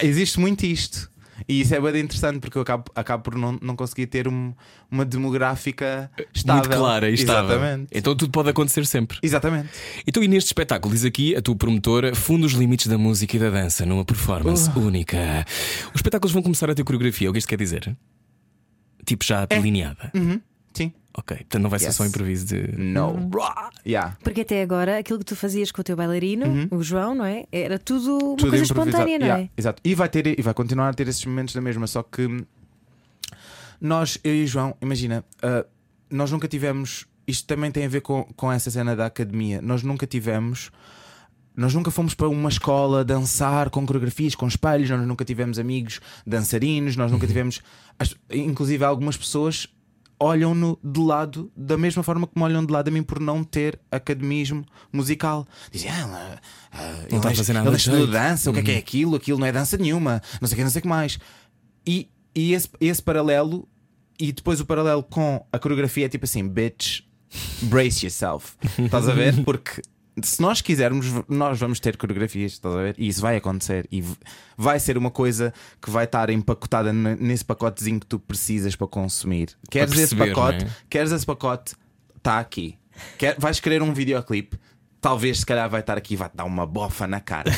[0.03, 1.11] Existe muito isto.
[1.49, 4.53] E isso é bem interessante porque eu acabo, acabo por não, não conseguir ter um,
[4.91, 6.63] uma demográfica estável.
[6.63, 7.57] Muito clara e estável.
[7.57, 7.89] Exatamente.
[7.93, 9.19] Então tudo pode acontecer sempre.
[9.23, 9.69] Exatamente.
[10.07, 13.39] Então, e neste espetáculo, diz aqui a tua promotora, funda os limites da música e
[13.39, 14.79] da dança numa performance uh.
[14.81, 15.45] única.
[15.89, 17.97] Os espetáculos vão começar a ter coreografia, é o que isto quer dizer?
[19.05, 19.47] Tipo já é.
[19.47, 20.11] delineada.
[20.15, 20.41] Uhum.
[20.73, 20.93] Sim.
[21.19, 21.95] Ok, portanto não vai ser yes.
[21.95, 22.77] só improviso de.
[22.77, 23.31] No.
[23.87, 24.19] Yeah.
[24.23, 26.69] Porque até agora aquilo que tu fazias com o teu bailarino, uhum.
[26.73, 27.47] o João, não é?
[27.51, 29.45] Era tudo uma tudo coisa espontânea, não yeah.
[29.45, 29.51] é?
[29.57, 29.81] Exato.
[29.83, 32.45] E vai, ter, e vai continuar a ter esses momentos da mesma, só que
[33.81, 35.67] nós, eu e o João, imagina, uh,
[36.11, 37.07] nós nunca tivemos.
[37.27, 39.61] Isto também tem a ver com, com essa cena da academia.
[39.63, 40.71] Nós nunca tivemos.
[41.57, 46.01] Nós nunca fomos para uma escola dançar com coreografias, com espelhos, nós nunca tivemos amigos
[46.27, 47.29] dançarinos, nós nunca uhum.
[47.29, 47.63] tivemos.
[48.31, 49.67] Inclusive, algumas pessoas
[50.19, 53.79] olham-no de lado da mesma forma como olham de lado a mim por não ter
[53.91, 55.47] academismo musical.
[55.71, 56.39] Dizem, ah,
[56.73, 58.79] ah, ele a é- fazer nada ele estudou jeito." dança, o que é que é
[58.79, 59.17] aquilo?
[59.17, 61.19] Aquilo não é dança nenhuma, não sei o que, não sei o que mais.
[61.87, 63.69] E, e esse, esse paralelo,
[64.19, 67.01] e depois o paralelo com a coreografia é tipo assim: bitch,
[67.63, 68.55] brace yourself.
[68.79, 69.45] Estás a ver?
[69.45, 69.83] Porque
[70.23, 72.95] se nós quisermos, nós vamos ter coreografias, estás a ver?
[72.99, 73.87] E isso vai acontecer.
[73.93, 74.03] E
[74.57, 79.51] vai ser uma coisa que vai estar empacotada nesse pacotezinho que tu precisas para consumir.
[79.71, 80.65] Queres esse perceber, pacote?
[80.65, 80.77] não é?
[80.89, 81.75] Queres esse pacote?
[82.17, 82.79] Está aqui.
[83.19, 84.59] Quer, vais querer um videoclipe?
[85.07, 87.53] Talvez, se calhar, vai estar aqui e vai-te dar uma bofa na cara.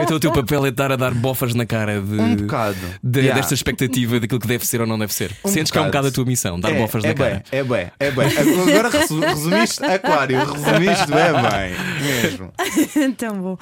[0.00, 2.76] Então o teu papel é estar a dar bofas na cara de, Um bocado.
[3.02, 3.38] de- Yeah.
[3.40, 5.32] desta expectativa daquilo que deve ser ou não deve ser.
[5.44, 6.04] Um Sentes que é um bocado.
[6.04, 7.42] bocado a tua missão, dar é, bofas é na bem, cara.
[7.52, 8.26] É bem, é bem.
[8.70, 12.52] Agora resu- resumiste Aquário, resumiste é bem, mesmo.
[13.18, 13.58] Tão bom.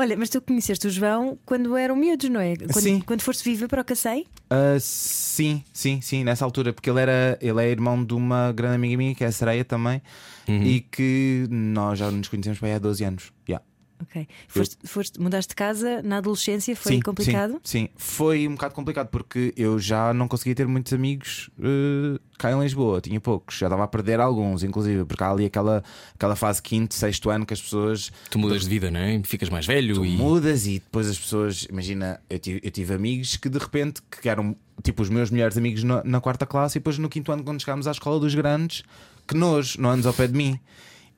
[0.00, 2.54] Olha, mas tu conheceste o João quando eram miúdos, não é?
[2.56, 3.00] Quando, Sim.
[3.00, 4.26] quando foste viver para o Cacém?
[4.48, 8.76] Ah, sim, sim, sim, nessa altura, porque ele era ele é irmão de uma grande
[8.76, 10.00] amiga minha, que é a Sereia também,
[10.48, 10.62] Uhum.
[10.62, 13.32] e que nós já nos conhecemos para aí há 12 anos.
[13.48, 13.64] Yeah.
[14.00, 14.28] Ok.
[14.46, 17.60] Foste, foste, mudaste de casa na adolescência, foi sim, complicado?
[17.64, 22.20] Sim, sim, foi um bocado complicado porque eu já não conseguia ter muitos amigos eh,
[22.38, 25.82] cá em Lisboa, tinha poucos, já estava a perder alguns, inclusive, porque há ali aquela,
[26.14, 29.20] aquela fase quinto, sexto ano que as pessoas Tu mudas de vida, não é?
[29.24, 30.16] Ficas mais velho tu e.
[30.16, 34.28] mudas e depois as pessoas, imagina, eu tive, eu tive amigos que de repente que
[34.28, 37.42] eram tipo os meus melhores amigos na, na quarta classe e depois no quinto ano,
[37.42, 38.84] quando chegámos à escola dos grandes,
[39.26, 40.60] que nós, não andes ao pé de mim.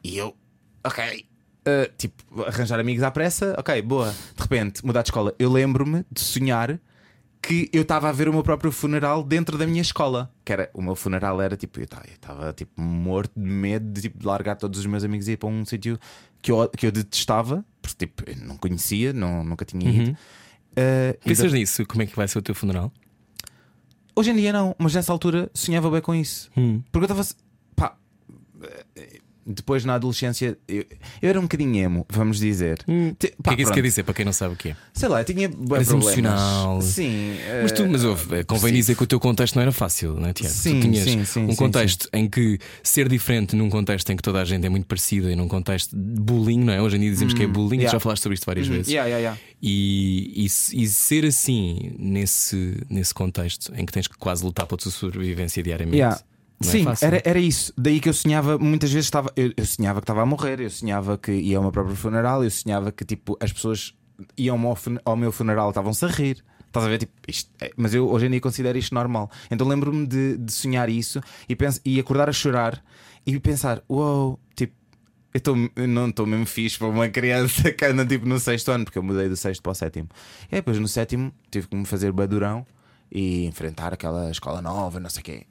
[0.03, 0.35] E eu,
[0.83, 1.30] ok.
[1.67, 4.15] Uh, tipo, arranjar amigos à pressa, ok, boa.
[4.37, 5.35] De repente, mudar de escola.
[5.39, 6.79] Eu lembro-me de sonhar
[7.43, 10.31] que eu estava a ver o meu próprio funeral dentro da minha escola.
[10.45, 14.27] Que era, o meu funeral era tipo, eu estava tipo morto de medo de, tipo,
[14.27, 15.99] largar todos os meus amigos e ir para um sítio
[16.43, 20.11] que eu, que eu detestava, porque tipo, eu não conhecia, não, nunca tinha ido.
[20.13, 21.85] Uh, e Pensas nisso?
[21.87, 22.93] Como é que vai ser o teu funeral?
[24.15, 26.51] Hoje em dia não, mas nessa altura sonhava bem com isso.
[26.57, 26.83] Hum.
[26.93, 27.27] Porque eu estava.
[27.75, 27.97] Pá.
[29.51, 30.85] Eh, Depois na adolescência eu,
[31.23, 32.79] eu era um bocadinho emo, vamos dizer.
[32.79, 33.75] Te- O que é que isso pronto.
[33.75, 34.77] quer dizer para quem não sabe o que é?
[34.95, 35.91] Sei lá, eu tinha Eras problemas.
[35.91, 36.83] emocional.
[36.83, 37.37] Sim.
[37.63, 38.73] Mas tu, eh, mas ouve, convém depressivo.
[38.73, 40.55] dizer que o teu contexto não era fácil, não é, Tiago?
[40.55, 44.17] Sim, tu tinhas sim, sim, um sim, contexto em que ser diferente num contexto em
[44.17, 46.81] que toda a gente é muito parecida e num contexto de bullying, não é?
[46.83, 47.93] Hoje em dia dizemos que é bullying, tu yeah.
[47.93, 48.89] já falaste sobre isto várias Hum, vezes.
[48.89, 49.41] yeah, yeah, yeah.
[49.63, 54.79] E, e, e ser assim nesse, nesse contexto em que tens que quase lutar pela
[54.79, 55.97] tua sobrevivência diariamente.
[56.63, 57.07] É Sim, fácil.
[57.07, 57.73] era, era isso.
[57.77, 59.33] Daí que eu sonhava, muitas vezes estava.
[59.35, 62.45] Eu, eu sonhava que estava a morrer, eu sonhava que ia ao meu próprio funeral,
[62.45, 63.95] eu sonhava que tipo as pessoas
[64.37, 66.45] iam ao, ao meu funeral estavam-se a rir.
[66.67, 66.99] Estás a ver?
[66.99, 69.31] Tipo, isto é- mas eu hoje em dia considero isto normal.
[69.51, 72.85] Então lembro-me de, de sonhar isso e, penso, e acordar a chorar
[73.27, 74.75] e pensar: uau, tipo,
[75.33, 78.71] eu, tô, eu não estou mesmo fixe para uma criança que anda tipo no sexto
[78.71, 80.09] ano, porque eu mudei do sexto para o sétimo.
[80.53, 82.67] E depois no sétimo tive que me fazer badurão
[83.11, 85.47] e enfrentar aquela escola nova, não sei o quê.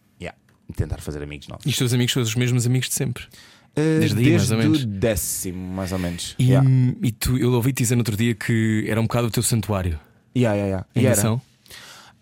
[0.76, 1.66] Tentar fazer amigos novos.
[1.66, 3.24] E os teus amigos são os mesmos amigos de sempre.
[3.72, 4.84] Uh, Desde aí, mais ou menos.
[4.84, 6.36] o décimo, mais ou menos.
[6.40, 6.70] E, Yeah.
[7.04, 10.00] e tu, eu ouvi-te dizer no outro dia que era um bocado o teu santuário.
[10.36, 11.14] Yeah, yeah, yeah.
[11.14, 11.42] E são?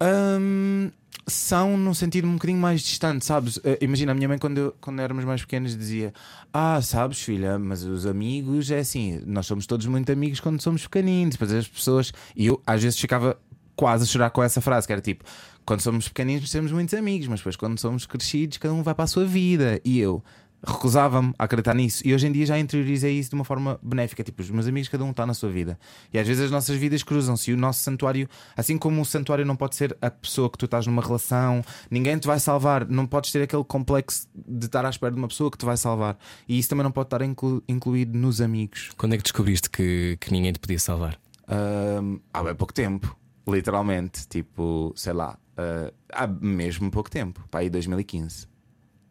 [0.02, 0.92] Hum,
[1.26, 3.58] são num sentido um bocadinho mais distante, sabes?
[3.58, 6.14] Uh, imagina, a minha mãe, quando, eu- quando éramos mais pequenos, dizia:
[6.54, 10.84] Ah, sabes, filha, mas os amigos é assim, nós somos todos muito amigos quando somos
[10.84, 11.34] pequeninos.
[11.36, 12.14] Depois as pessoas.
[12.36, 13.38] E eu, às vezes, ficava
[13.76, 15.24] quase a chorar com essa frase, que era tipo:
[15.68, 19.04] Quando somos pequeninos, temos muitos amigos, mas depois, quando somos crescidos, cada um vai para
[19.04, 19.82] a sua vida.
[19.84, 20.24] E eu.
[20.66, 24.24] Recusava-me a acreditar nisso e hoje em dia já interiorizei isso de uma forma benéfica.
[24.24, 25.78] Tipo, os meus amigos, cada um está na sua vida
[26.12, 27.52] e às vezes as nossas vidas cruzam-se.
[27.52, 30.66] E o nosso santuário, assim como o santuário não pode ser a pessoa que tu
[30.66, 31.62] estás numa relação,
[31.92, 32.88] ninguém te vai salvar.
[32.88, 35.78] Não podes ter aquele complexo de estar à espera de uma pessoa que te vai
[35.78, 36.18] salvar.
[36.48, 38.90] E isso também não pode estar inclu- incluído nos amigos.
[38.98, 41.20] Quando é que descobriste que, que ninguém te podia salvar?
[41.48, 43.16] Ahm, há bem pouco tempo,
[43.48, 44.28] literalmente.
[44.28, 48.48] Tipo, sei lá, ah, há mesmo pouco tempo, para aí 2015.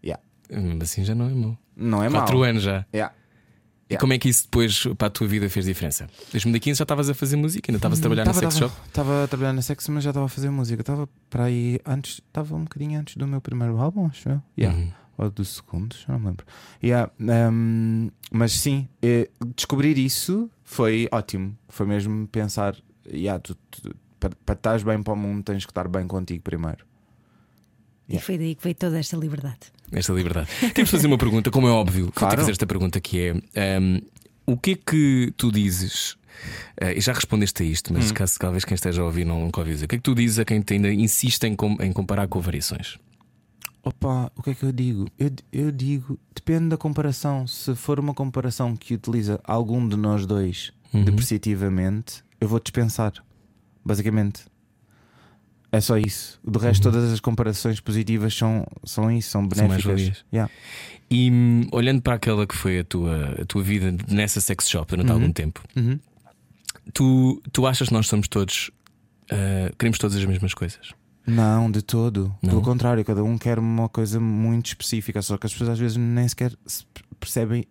[0.05, 0.23] Yeah.
[0.51, 1.59] Mesmo assim já não é mau.
[1.77, 2.45] Não é Quatro mau.
[2.45, 2.87] anos já.
[2.95, 3.15] Yeah.
[3.89, 4.01] E Yeah.
[4.01, 6.09] como é que isso depois para a tua vida fez diferença?
[6.33, 8.87] 2015 já estavas a fazer música, ainda estavas a trabalhar na Tava- sex tava- shop?
[8.89, 10.83] Estava a trabalhar na sex, mas já estava a fazer música.
[10.83, 14.43] Estava para aí antes, estava um bocadinho antes do meu primeiro álbum, acho eu.
[14.59, 14.77] Yeah.
[14.77, 14.91] Uhum.
[15.19, 16.45] Ou do segundo, já não me lembro.
[16.83, 17.11] Yeah,
[17.51, 21.57] um, mas sim, eh, descobrir isso foi ótimo.
[21.69, 22.77] Foi mesmo pensar,
[23.11, 26.85] yeah, tu, tu, para, estares bem para o mundo, tens que estar bem contigo primeiro.
[28.09, 29.59] E foi daí que veio toda esta liberdade.
[29.91, 30.49] Esta liberdade.
[30.75, 32.35] Temos de fazer uma pergunta, como é óbvio, Claro.
[32.35, 34.01] que fazer esta pergunta que é um,
[34.47, 36.17] o que é que tu dizes?
[36.95, 37.97] e já respondeste a isto, Hum.
[37.97, 39.87] mas caso talvez quem esteja a ouvir não nunca ouviu dizer.
[39.87, 42.39] O que é que tu dizes a quem ainda insiste em, com- em comparar com
[42.41, 42.99] variações?
[43.83, 45.07] Opa, o que é que eu digo?
[45.19, 47.47] Eu, eu digo, depende da comparação.
[47.47, 51.05] Se for uma comparação que utiliza algum de nós dois Uhum.
[51.05, 53.13] depreciativamente, eu vou dispensar.
[53.87, 54.43] Basicamente.
[55.71, 56.41] É só isso.
[56.45, 59.85] Do resto, todas as comparações positivas são, são isso, são benéficas.
[59.85, 60.25] mais-valias.
[60.33, 60.53] Yeah.
[61.11, 64.91] E hum, olhando para aquela que foi a tua, a tua vida nessa sex shop
[64.91, 65.99] durante algum tempo, Uhum.
[66.93, 68.71] tu, tu achas que nós somos todos.
[69.31, 70.93] ah, queremos todas as mesmas coisas?
[71.27, 72.35] Não, de todo.
[72.43, 72.51] Não?
[72.51, 75.97] Pelo contrário, cada um quer uma coisa muito específica, só que as pessoas às vezes
[75.97, 76.85] nem sequer se
[77.21, 77.65] percebem,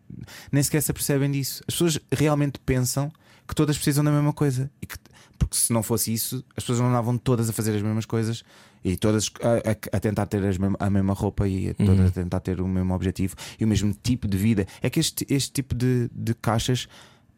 [0.51, 1.63] nem sequer se apercebem disso.
[1.68, 3.11] As pessoas realmente pensam
[3.47, 4.70] que todas precisam da mesma coisa.
[4.82, 4.95] E que,
[5.38, 8.43] porque se não fosse isso, as pessoas não andavam todas a fazer as mesmas coisas
[8.83, 12.11] e todas a, a- a tentar ter mesma- a mesma roupa e a todas a
[12.11, 14.65] tentar ter o mesmo objetivo e o mesmo tipo de vida.
[14.81, 16.88] É que este, este tipo de, de caixas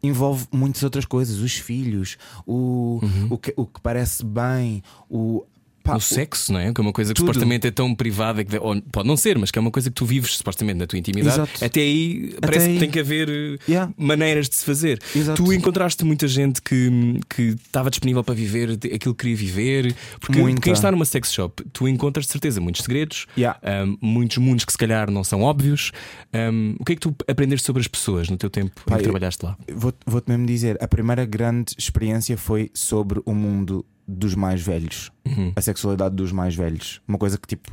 [0.02, 5.44] envolve muitas outras coisas, os filhos, o, o, que, o que parece bem, o.
[5.92, 6.72] pá, o sexo, não é?
[6.72, 7.26] Que é uma coisa que tudo.
[7.26, 8.50] supostamente é tão privada que
[8.92, 11.34] pode não ser, mas que é uma coisa que tu vives supostamente na tua intimidade.
[11.36, 11.64] Exato.
[11.64, 12.74] Até aí parece aí.
[12.74, 13.92] que tem que haver eh, Yeah.
[13.96, 14.98] maneiras de se fazer.
[15.14, 15.42] Exato.
[15.42, 19.94] Tu encontraste muita gente que, que estava disponível para viver aquilo que queria viver.
[20.20, 20.60] Porque Muita.
[20.60, 23.58] quem está numa sex shop, tu encontras de certeza muitos segredos, Yeah.
[23.62, 25.92] ahm, muitos mundos que se calhar não são óbvios.
[26.32, 28.96] Ahm, o que é que tu aprendeste sobre as pessoas no teu tempo em Pá,
[28.96, 29.56] que trabalhaste lá?
[29.74, 35.12] Vou- Vou-te mesmo dizer, a primeira grande experiência foi sobre o mundo dos mais velhos,
[35.26, 35.52] Uhum.
[35.54, 37.00] a sexualidade dos mais velhos.
[37.06, 37.70] Uma coisa que tipo,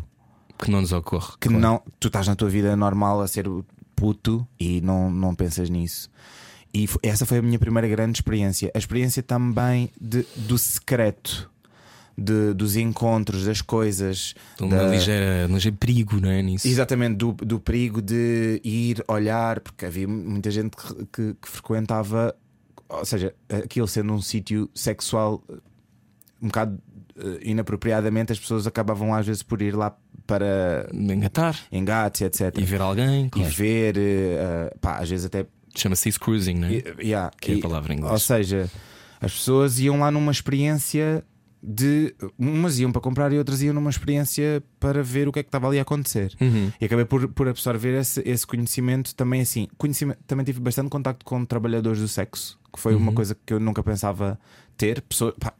[0.59, 1.31] Que não nos ocorre.
[1.39, 1.61] que claro.
[1.61, 3.45] não, tu estás na tua vida normal a ser
[3.95, 6.09] puto e não, não pensas nisso.
[6.73, 8.69] E essa foi a minha primeira grande experiência.
[8.75, 11.49] A experiência também de, do secreto,
[12.17, 14.35] de, dos encontros, das coisas.
[14.59, 16.41] Uma da- ligeira, um ligeiro perigo, não é?
[16.41, 16.67] Nisso.
[16.67, 22.35] Exatamente, do, do perigo de ir olhar, porque havia muita gente que, que- que frequentava,
[22.89, 25.41] ou seja, aquilo sendo um sítio sexual
[26.41, 26.79] um bocado
[27.17, 29.95] eh, inapropriadamente, as pessoas acabavam às vezes por ir lá
[30.27, 32.57] para Engatar engates, etc.
[32.57, 33.49] e ver alguém, E claro.
[33.51, 34.01] ver, eh,
[34.71, 35.45] eh, pá, às vezes até.
[35.75, 36.71] Chama-se isso cruising, é?
[36.71, 38.11] e- yeah, Que é a e- palavra em inglês.
[38.13, 38.69] Ou seja,
[39.21, 41.23] as pessoas iam lá numa experiência
[41.61, 42.15] de.
[42.39, 45.47] Umas iam para comprar e outras iam numa experiência para ver o que é que
[45.49, 46.33] estava ali a acontecer.
[46.39, 46.71] Uhum.
[46.79, 49.67] E acabei por, por absorver esse, esse conhecimento também assim.
[49.77, 53.59] Conhecimento, também tive bastante contacto com trabalhadores do sexo, que foi uma coisa que eu
[53.59, 54.39] nunca pensava
[54.77, 55.01] ter.
[55.01, 55.53] Pessoa, pá,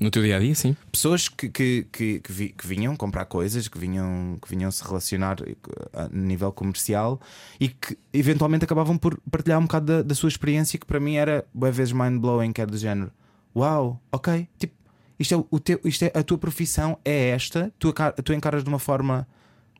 [0.00, 0.76] No teu dia a dia, sim.
[0.90, 4.82] pessoas que, que, que, que, vi- que vinham comprar coisas, que vinham, que vinham se
[4.82, 5.54] relacionar eh,
[5.92, 7.20] a nível comercial
[7.60, 11.14] e que eventualmente acabavam por partilhar um bocado da, da sua experiência, que para mim
[11.14, 13.12] era às vezes mind-blowing, que era do género:
[13.54, 14.74] Uau, ok, tipo,
[15.18, 17.94] isto é, o teu, isto é a tua profissão, é esta, tu,
[18.24, 19.26] tu encaras de uma forma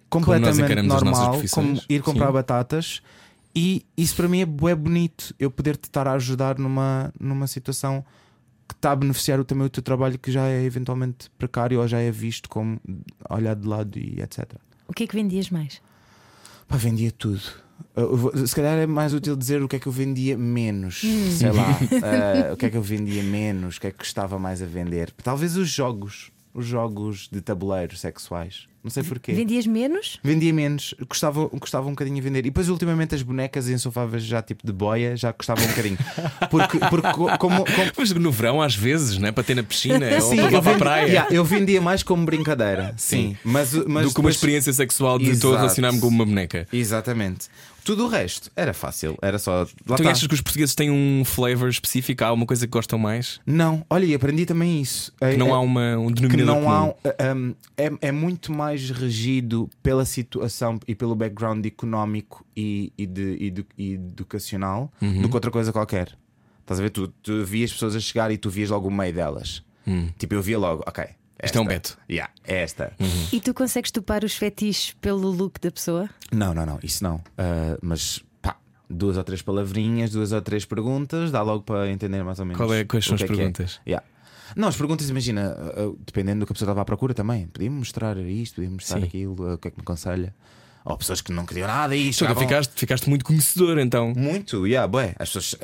[0.08, 2.32] completamente nossas normal, como ir comprar Sim.
[2.32, 3.02] batatas.
[3.54, 8.04] E isso para mim é bonito, eu poder-te estar a ajudar numa, numa situação
[8.70, 11.98] que está a beneficiar também o teu trabalho que já é eventualmente precário ou já
[11.98, 12.80] é visto como
[13.28, 14.52] olhado de lado e etc.
[14.86, 15.82] O que é que vendias mais?
[16.68, 17.42] Pá, vendia tudo.
[18.46, 21.02] Se calhar é mais útil dizer o que é que eu vendia menos.
[21.04, 21.30] Hum.
[21.32, 21.66] Sei lá.
[21.90, 24.66] eh, o que é que eu vendia menos, o que é que gostava mais a
[24.66, 25.10] vender.
[25.22, 26.30] Talvez os jogos.
[26.52, 28.68] Os jogos de tabuleiro sexuais.
[28.82, 29.32] Não sei porquê.
[29.32, 30.18] Vendias menos?
[30.24, 32.38] Vendia menos, gostava, gostava um bocadinho a vender.
[32.40, 35.98] E depois, ultimamente, as bonecas insofáveis já tipo de boia já gostava um bocadinho.
[36.50, 39.30] Porque, porque co- como, como, Mas no verão, às vezes, né?
[39.30, 41.06] para ter na piscina ou Sim, lá para a praia.
[41.06, 43.36] Yeah, eu vendia mais como brincadeira, sim.
[43.44, 45.62] Mas, mas do que uma depois- experiência sexual de estou a Exato.
[45.66, 46.66] relacionar-me com uma boneca.
[46.72, 47.48] Exatamente.
[47.84, 49.66] Tudo o resto era fácil, era só.
[49.86, 50.10] Lá tu tá.
[50.10, 52.22] achas que os portugueses têm um flavor específico?
[52.24, 53.40] Há uma coisa que gostam mais?
[53.46, 55.12] Não, olha, e aprendi também isso.
[55.18, 56.94] Que É- não é- há uma, um que denominador não há comum.
[57.04, 63.06] um, um, é, é muito mais regido pela situação e pelo background económico e, e,
[63.06, 65.22] de, e, do- e educacional Uhum.
[65.22, 66.16] do que outra coisa qualquer.
[66.60, 66.90] Estás a ver?
[66.90, 69.62] Tu, tu vias pessoas a chegar e tu vias logo o meio delas.
[70.18, 71.04] Tipo, eu via logo, ok.
[71.44, 71.64] Isto é um.
[71.66, 71.98] Beto.
[72.10, 72.92] Yeah, é esta.
[73.32, 76.08] E tu consegues topar os fetiches pelo look da pessoa?
[76.32, 77.20] Não, não, não, isso não.
[77.38, 78.56] Ah, mas pá,
[78.88, 82.58] duas ou três palavrinhas, duas ou três perguntas, dá logo para entender mais ou menos.
[82.58, 83.26] Qual é- quais são as é é.
[83.26, 83.80] perguntas?
[83.86, 84.06] Yeah.
[84.56, 87.46] Não, as perguntas, imagina, ah, dependendo do que a pessoa estava à procura também.
[87.46, 89.06] Podia-me mostrar isto, podia-me mostrar Sim.
[89.06, 90.34] aquilo, o que é que me aconselha.
[90.84, 94.12] Ou pessoas que não queriam nada e Tu chegavam- ficaste, ficaste muito conhecedor então.
[94.16, 95.14] Muito, yeah, bué.
[95.18, 95.54] As pessoas,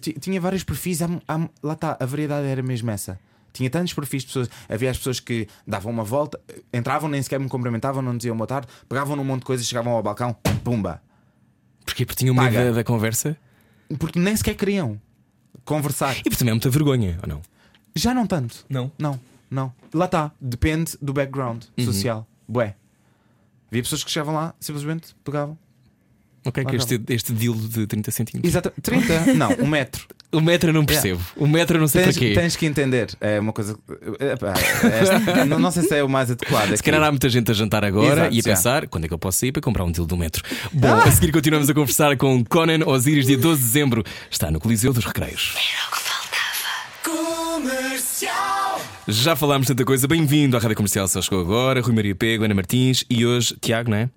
[0.00, 3.18] ti- tinha vários perfis, há- há- lá está, a variedade era mesmo essa.
[3.56, 4.50] Tinha tantos perfis de pessoas.
[4.68, 6.40] Havia as pessoas que davam uma volta,
[6.72, 9.92] entravam, nem sequer me cumprimentavam, não diziam boa tarde, pegavam num monte de coisas, chegavam
[9.92, 11.02] ao balcão, pumba.
[11.84, 12.04] Porquê?
[12.04, 13.36] Porque tinham medo da, da conversa
[13.98, 15.00] Porque nem sequer queriam
[15.64, 16.16] conversar.
[16.18, 17.42] e porque também é muita vergonha, ou não?
[17.94, 18.66] Já não tanto.
[18.68, 18.92] Não.
[18.98, 19.18] Não,
[19.50, 19.72] não.
[19.94, 22.26] Lá está, depende do background social.
[22.46, 22.74] Bué.
[23.70, 25.58] Havia pessoas que chegavam lá, simplesmente pegavam.
[26.44, 28.52] Ok, que Ah, este, este deal de 30 centímetros.
[28.52, 28.70] Exato.
[28.80, 29.34] 30?
[29.34, 30.06] não, um metro.
[30.32, 31.20] O metro eu não percebo.
[31.36, 32.34] O metro eu não sei Tens, para quê.
[32.34, 33.08] tens que entender.
[33.20, 33.78] É uma coisa.
[34.18, 36.68] é, pá, esta- não, não sei se é o mais adequado.
[36.68, 36.82] Se aqui.
[36.82, 38.50] calhar há muita gente a jantar agora Exato, e a já.
[38.50, 40.42] pensar quando é que eu posso sair para comprar um deal do metro.
[40.72, 44.04] Bom, a seguir continuamos a conversar com Conan Osiris, dia 12 de dezembro.
[44.30, 45.54] Está no Coliseu dos Recreios.
[47.02, 48.80] Comercial.
[49.06, 50.06] Já falámos tanta coisa.
[50.08, 51.80] Bem-vindo à Rádio Comercial, só chegou agora.
[51.80, 54.10] Rui Maria Pego, Ana Martins e hoje Tiago, não é?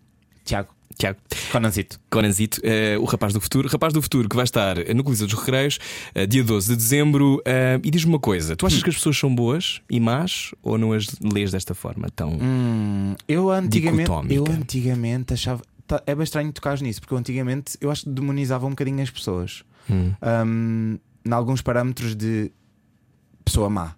[0.43, 1.17] Tiago, Tiago.
[1.49, 1.97] Conanzito.
[2.11, 3.69] Conanzito, eh, o rapaz do futuro.
[3.69, 5.79] Rapaz do futuro que vai estar no Coliseu dos Recreios,
[6.13, 7.41] eh, dia 12 de dezembro.
[7.45, 10.77] eh, e diz-me uma coisa: tu achas que as pessoas são boas e más ou
[10.77, 12.37] não as lês desta forma tão.
[12.41, 15.63] Hum, eu antigamente, eu antigamente achava.
[15.87, 19.01] tá- é bem estranho tocar nisso, porque eu antigamente eu acho que demonizava um bocadinho
[19.01, 19.63] as pessoas.
[19.89, 20.11] Hum.
[20.45, 22.51] Hum, em alguns parâmetros de
[23.45, 23.95] pessoa má,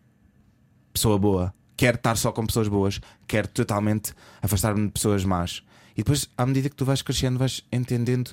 [0.94, 1.52] pessoa boa.
[1.76, 5.64] Quero estar só com pessoas boas, quero totalmente afastar-me de pessoas más.
[5.94, 8.32] E depois, à medida que tu vais crescendo, vais entendendo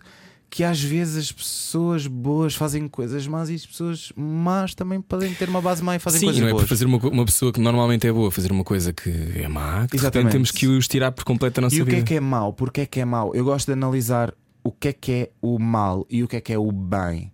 [0.50, 5.34] que às vezes as pessoas boas fazem coisas más e as pessoas más também podem
[5.34, 6.62] ter uma base má e fazem Sim, coisas não é boas.
[6.62, 9.86] por fazer uma, uma pessoa que normalmente é boa fazer uma coisa que é má,
[9.86, 10.32] que Exatamente.
[10.32, 12.02] temos que os tirar por completo da nossa E o que vida.
[12.02, 12.52] é que é mau?
[12.54, 13.34] Porque é que é mau?
[13.34, 14.32] Eu gosto de analisar
[14.64, 17.30] o que é que é o mal e o que é que é o bem.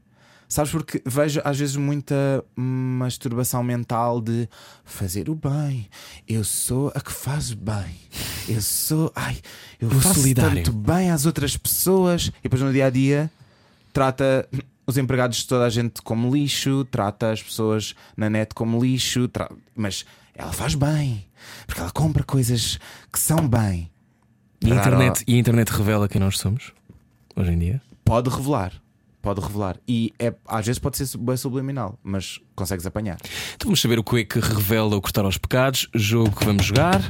[0.55, 4.49] Sabes, porque vejo às vezes muita masturbação mental de
[4.85, 5.89] fazer o bem.
[6.29, 7.97] Eu sou a que faz bem.
[8.49, 9.11] Eu sou.
[9.17, 9.37] Ai,
[9.81, 10.63] eu O faço solidário.
[10.63, 12.29] tanto bem às outras pessoas.
[12.39, 13.29] E depois no dia a dia
[13.93, 14.49] trata
[14.87, 19.27] os empregados de toda a gente como lixo, trata as pessoas na net como lixo,
[19.27, 20.05] tra- mas
[20.37, 21.27] ela faz bem.
[21.67, 22.79] Porque ela compra coisas
[23.13, 23.91] que são bem.
[24.63, 26.71] E a, internet, e a internet revela quem nós somos
[27.35, 27.83] hoje em dia.
[28.05, 28.73] Pode revelar.
[29.25, 29.79] Pode revelar.
[29.89, 33.17] E é, às vezes pode ser bem subliminal, mas consegues apanhar.
[33.55, 35.89] Então vamos saber o que é que revela o cortar aos pecados.
[35.95, 37.01] Jogo que vamos jogar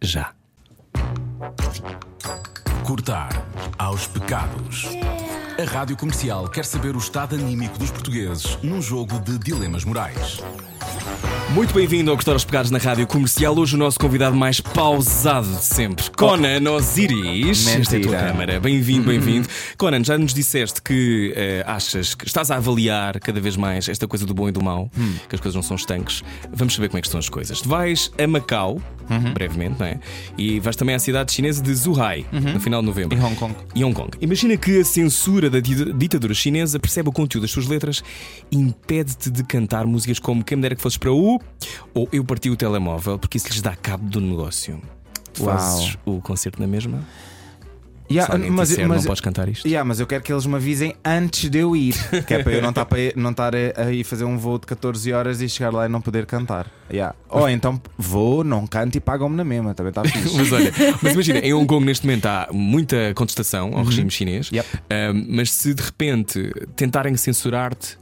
[0.00, 0.32] já.
[2.86, 3.46] Cortar
[3.78, 4.86] aos pecados.
[5.60, 10.40] A Rádio Comercial quer saber o estado anímico dos portugueses num jogo de dilemas morais.
[11.54, 13.58] Muito bem-vindo ao Cortar aos Pecados na Rádio Comercial.
[13.58, 17.66] Hoje o nosso convidado mais pausado de sempre, Conan Osiris.
[17.66, 18.18] Esta é a tua Mentira.
[18.32, 18.60] câmara.
[18.60, 19.48] Bem-vindo, bem-vindo.
[19.76, 24.06] Conan, já nos disseste que eh, achas que estás a avaliar cada vez mais esta
[24.06, 24.88] coisa do bom e do mau,
[25.28, 26.22] que as coisas não são estanques.
[26.52, 27.60] Vamos saber como é que estão as coisas.
[27.60, 28.80] Tu vais a Macau,
[29.34, 29.98] brevemente, não é?
[30.38, 33.18] E vais também à cidade chinesa de Zhuhai, no final de novembro.
[33.18, 33.54] Em Hong Kong.
[33.74, 34.10] E Hong Kong.
[34.20, 38.04] Imagina que a censura da di- ditadura chinesa percebe o conteúdo das suas letras
[38.52, 41.39] e impede-te de cantar músicas como Quem me dera que fosses para o
[41.94, 44.80] ou Eu parti o telemóvel, porque isso lhes dá cabo do negócio.
[45.32, 45.56] Tu Uau.
[45.58, 47.04] fazes o concerto na mesma?
[48.12, 49.68] Yeah, mas, disser, mas- não podes cantar isto?
[49.68, 51.94] yeah, mas eu quero que eles me avisem antes de eu ir.
[52.26, 55.12] Que é para eu não estar, para, não estar ir fazer um voo de 14
[55.12, 56.66] horas e chegar lá e não poder cantar.
[56.92, 57.14] Yeah.
[57.28, 59.74] Ou então vou, não canto e pagam-me na mesma.
[59.74, 60.36] Também está fixe.
[60.36, 64.50] Mas olha, mas imagina, em Hong Kong neste momento há muita contestação ao regime chinês,
[64.50, 64.56] Uhum.
[64.56, 64.68] Yep.
[64.90, 67.96] Ahm, mas se de repente tentarem censurar-te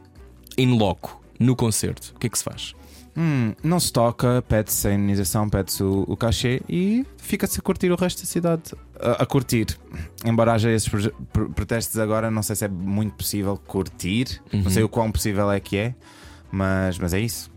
[0.57, 2.75] in loco, no concerto, o que é que se faz?
[3.21, 7.91] Hum, não se toca, pede-se a indenização, pede-se o, o cachê e fica-se a curtir
[7.91, 8.63] o resto da cidade.
[9.01, 9.67] A, a curtir.
[10.25, 10.89] Embora haja esses
[11.33, 14.41] pro- protestos agora, não sei se é muito possível curtir.
[14.53, 15.95] Não sei o quão possível é que é,
[16.53, 17.51] mas, mas é isso.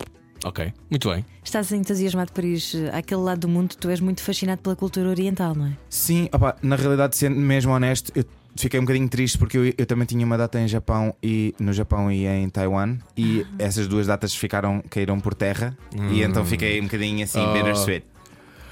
[0.43, 1.23] Ok, muito bem.
[1.43, 5.07] Estás entusiasmado por ir eh, àquele lado do mundo, tu és muito fascinado pela cultura
[5.09, 5.77] oriental, não é?
[5.87, 8.25] Sim, opá, na realidade, sendo mesmo honesto, eu
[8.55, 11.71] fiquei um bocadinho triste porque eu, eu também tinha uma data em Japão e no
[11.73, 15.77] Japão e em Taiwan e essas duas datas ficaram, caíram por terra
[16.11, 17.53] e então fiquei um bocadinho assim, Oh.
[17.53, 18.05] bittersweet.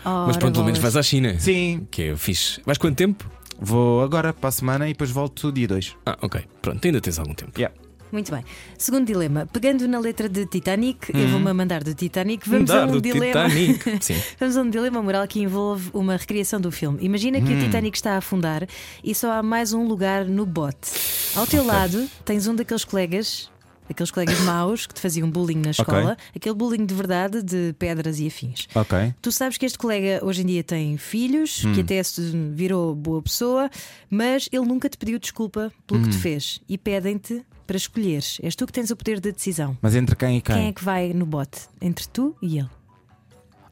[0.05, 1.37] Mas pronto, pelo menos vais à China.
[1.39, 2.61] Sim, Que é fixe.
[2.65, 3.25] Vais quanto tempo?
[3.61, 5.97] vou agora para a semana e depois volto dia 2.
[6.05, 6.41] Ah, ok.
[6.61, 7.51] Pronto, ainda tens algum tempo.
[7.59, 7.75] Yeah.
[8.11, 8.43] Muito bem.
[8.77, 12.87] Segundo dilema, pegando na letra de Titanic, eu vou-me mandar do Titanic, vamos Mudar a
[12.87, 13.49] um do dilema.
[13.49, 13.97] Titanic.
[14.03, 14.21] Sim.
[14.39, 16.97] Vamos a um dilema moral que envolve uma recriação do filme.
[17.01, 18.67] Imagina que o Titanic está a afundar
[19.03, 20.91] e só há mais um lugar no bote.
[21.35, 23.51] Ao teu lado tens um daqueles colegas,
[23.87, 28.19] aqueles colegas maus que te faziam bullying na escola, aquele bullying de verdade de pedras
[28.19, 28.67] e afins.
[28.73, 29.13] Ok.
[29.21, 32.21] Tu sabes que este colega hoje em dia tem filhos, que até se
[32.53, 33.69] virou boa pessoa,
[34.09, 38.39] mas ele nunca te pediu desculpa pelo que te fez e pedem-te para escolheres.
[38.41, 39.77] És tu que tens o poder de decisão.
[39.79, 40.55] Mas entre quem e quem?
[40.55, 41.61] Quem é que vai no bote?
[41.79, 42.69] Entre tu e ele.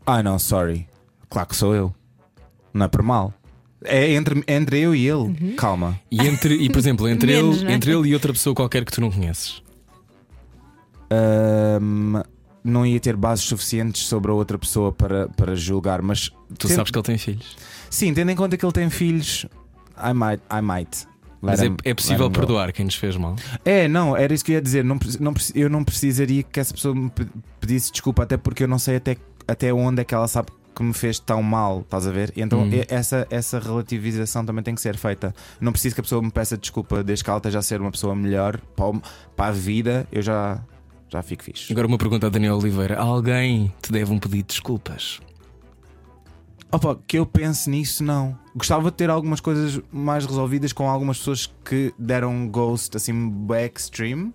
[0.06, 0.88] Ah, não, sorry.
[1.28, 1.94] Claro que sou eu.
[2.72, 3.34] Não é por mal.
[3.84, 5.54] É entre, entre eu e ele.
[5.56, 6.00] Calma.
[6.12, 7.74] E, entre, e por exemplo, entre, Menos, ele, é?
[7.74, 9.64] entre ele e outra pessoa qualquer que tu não conheces.
[11.10, 12.22] Ahm,
[12.64, 16.76] não ia ter bases suficientes sobre a outra pessoa para, para julgar, mas Tu Tem-
[16.76, 17.56] sabes que ele tem filhos.
[17.90, 19.46] sim, tendo em conta que ele tem filhos,
[19.98, 21.08] I might, I might.
[21.42, 23.36] Mas é, é possível perdoar quem nos fez mal.
[23.64, 24.84] É, não, era isso que eu ia dizer.
[24.84, 27.28] Não, não, eu não precisaria que essa pessoa me pe-
[27.60, 29.18] pedisse desculpa, até porque eu não sei até,
[29.48, 32.32] até onde é que ela sabe que me fez tão mal, estás a ver?
[32.36, 32.70] Então Hum.
[32.88, 35.34] essa, essa relativização também tem que ser feita.
[35.60, 37.92] Não preciso que a pessoa me peça desculpa desde que ela esteja a ser uma
[37.92, 39.02] pessoa melhor para, o-
[39.36, 40.60] para a vida, eu já,
[41.10, 41.72] já fico fixe.
[41.72, 45.20] Agora uma pergunta a Daniel Oliveira: alguém te deve um pedido de desculpas?
[46.72, 48.38] Opa, que eu pense nisso, não.
[48.56, 53.14] Gostava de ter algumas coisas mais resolvidas com algumas pessoas que deram um ghost assim
[53.74, 54.34] extreme.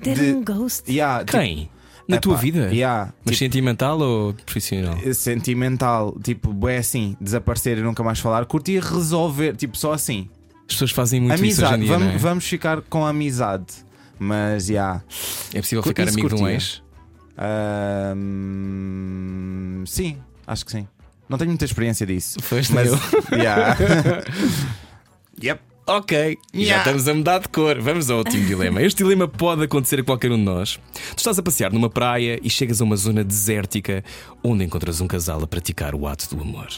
[0.00, 0.90] Deram De- um ghost.
[0.90, 1.70] Yeah, tipo, Quem?
[2.08, 2.68] Na Epá, tua vida?
[2.74, 4.96] Yeah, Mas sentimental ou profissional?
[4.96, 10.28] tipo, sentimental, tipo, é assim, desaparecer e nunca mais falar, curti resolver, tipo, só assim.
[10.68, 11.92] As pessoas fazem muito isso hoje amizade, em dia.
[11.92, 12.18] vamos, não é?
[12.18, 13.66] vamos ficar com amizade.
[14.18, 14.72] Mas, já.
[14.72, 15.02] Yeah.
[15.54, 16.54] É possível ficar isso amigo de um curtia.
[16.54, 16.82] ex?
[19.86, 20.88] Sim, acho que sim.
[21.28, 22.38] Não tenho muita experiência disso.
[22.48, 22.98] Pois Mas, eu.
[23.38, 23.76] yeah.
[25.42, 25.60] yep.
[25.84, 26.78] Ok, e já Yeah.
[26.82, 27.80] estamos a mudar de cor.
[27.80, 28.80] Vamos ao último dilema.
[28.82, 30.78] Este dilema pode acontecer a qualquer um de nós.
[31.10, 34.04] Tu estás a passear numa praia e chegas a uma zona desértica
[34.44, 36.68] onde encontras um casal a praticar o ato do amor.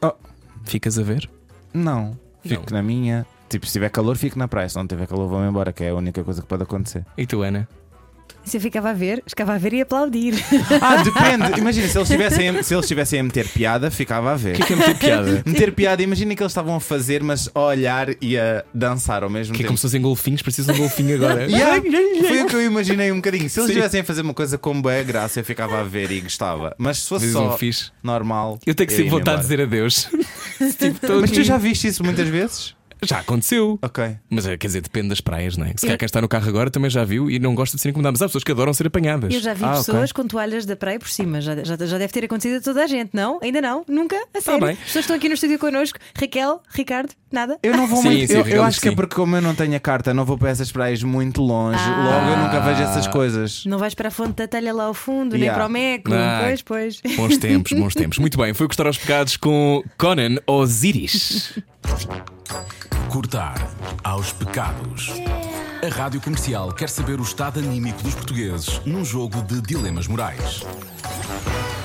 [0.00, 0.12] Oh.
[0.64, 1.28] Ficas a ver?
[1.72, 2.78] Não, fico Não.
[2.78, 3.26] na minha.
[3.48, 4.68] Tipo, se tiver calor, fico na praia.
[4.68, 7.04] Se não tiver calor, vou-me embora, que é a única coisa que pode acontecer.
[7.18, 7.68] E tu, Ana?
[8.44, 10.34] Se eu ficava a ver, ficava a ver e aplaudir.
[10.80, 11.58] Ah, depende.
[11.58, 14.54] Imagina, se eles estivessem a, se eles estivessem a meter piada, ficava a ver.
[14.54, 15.42] O que é que é meter piada?
[15.46, 19.30] Meter piada, imagina que eles estavam a fazer, mas a olhar e a dançar ao
[19.30, 19.68] mesmo Que é tempo.
[19.68, 21.46] como se fossem golfinhos, precisam de um golfinho agora.
[21.50, 21.80] Yeah,
[22.28, 23.48] foi o que eu imaginei um bocadinho.
[23.48, 26.20] Se eles estivessem a fazer uma coisa com boa graça, eu ficava a ver e
[26.20, 26.74] gostava.
[26.76, 27.90] Mas se fosse só um fixe.
[28.02, 28.58] normal.
[28.66, 30.06] Eu tenho que sempre ia-me voltar a dizer adeus.
[30.78, 32.74] tipo, Mas tu já viste isso muitas vezes?
[33.06, 33.78] Já aconteceu.
[33.82, 34.16] Ok.
[34.30, 35.70] Mas é, quer dizer, depende das praias, não é?
[35.70, 37.82] Se Eu- calhar quem está no carro agora também já viu e não gosta de
[37.82, 38.14] ser incomodado.
[38.14, 39.32] Mas há pessoas que adoram ser apanhadas.
[39.32, 41.40] Eu já vi Ah, pessoas com toalhas da praia por cima.
[41.40, 43.38] Já, já, já deve ter acontecido a toda a gente, não?
[43.42, 43.84] Ainda não?
[43.88, 44.16] Nunca?
[44.34, 44.60] A sério?
[44.60, 44.72] bem.
[44.74, 45.98] As pessoas estão aqui no estúdio connosco.
[46.18, 47.58] Raquel, Ricardo, nada?
[47.62, 48.26] Eu não vou Sim, muito.
[48.28, 50.38] sim, eu, eu acho que é porque, como eu não tenho a carta, não vou
[50.38, 51.78] para essas praias muito longe.
[51.78, 52.04] Ah.
[52.04, 53.64] Logo eu nunca vejo essas coisas.
[53.66, 55.38] Não vais para a fonte da telha lá ao fundo, Yeah.
[55.38, 56.14] nem para o Meco.
[56.14, 56.40] Ah.
[56.44, 57.16] Pois, pois.
[57.16, 58.18] Bons tempos, bons tempos.
[58.18, 61.58] Muito bem, foi Gostar aos Pecados com Conan Osiris.
[63.08, 63.54] Cortar
[64.02, 65.12] aos pecados.
[65.84, 70.62] A Rádio Comercial quer saber o estado anímico dos portugueses num jogo de dilemas morais.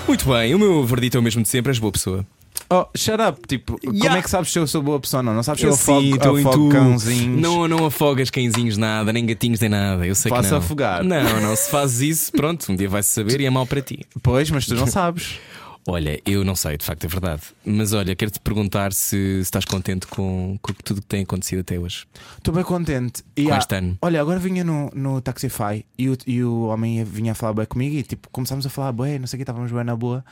[0.08, 2.26] Muito bem, o meu verdito é o mesmo de sempre, és boa pessoa.
[2.72, 3.40] Oh, shut up.
[3.48, 4.20] Tipo, como Yeah.
[4.20, 5.34] é que sabes se eu sou boa pessoa ou não?
[5.34, 6.70] Não sabes se eu, Eu afogo, em afogo tu.
[6.70, 7.42] cãozinhos?
[7.42, 10.06] Não, não afogas cãezinhos nada, nem gatinhos nem nada.
[10.06, 10.58] Eu sei Posso que não.
[10.60, 11.04] afogar.
[11.04, 14.06] Não, não, se fazes isso, pronto, um dia vai-se saber e é mau para ti.
[14.22, 15.40] Pois, mas tu não sabes.
[15.88, 17.42] Olha, eu não sei, de facto é verdade.
[17.66, 21.80] Mas olha, quero-te perguntar se, se estás contente com, com tudo que tem acontecido até
[21.80, 22.06] hoje.
[22.38, 23.24] Estou bem contente.
[23.36, 23.98] E Com há- este ano.
[24.00, 27.66] Olha, agora vinha no, no Taxify e o, e o homem vinha a falar bem
[27.66, 30.24] comigo e tipo, começámos a falar bem, não sei o que, estávamos bem na boa.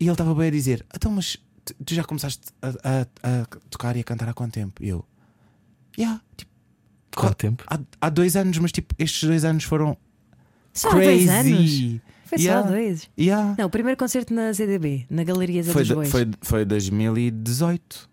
[0.00, 3.06] E ele estava bem a dizer: Então, mas tu, já começaste a, a-
[3.42, 4.82] a tocar e a cantar há quanto tempo?
[4.82, 5.04] E eu,
[5.98, 6.50] yeah, tipo,
[7.16, 7.64] Quanto tempo?
[7.68, 9.96] há, há dois anos, mas tipo, estes dois anos foram
[10.72, 11.26] Só há crazy.
[11.26, 12.00] dois anos.
[12.26, 12.62] Foi Yeah.
[12.62, 13.10] só há dois.
[13.18, 13.54] Yeah.
[13.58, 16.10] Não, o primeiro concerto na ZDB, na Galeria Zé Foi, dos Bois.
[16.10, 18.08] foi, foi 2018.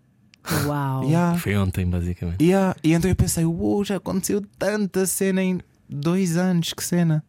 [0.66, 1.04] Uau.
[1.04, 1.38] Yeah.
[1.38, 2.42] Foi ontem, basicamente.
[2.44, 2.76] Yeah.
[2.84, 7.24] E então eu pensei, uou, já aconteceu tanta cena em dois anos, que cena.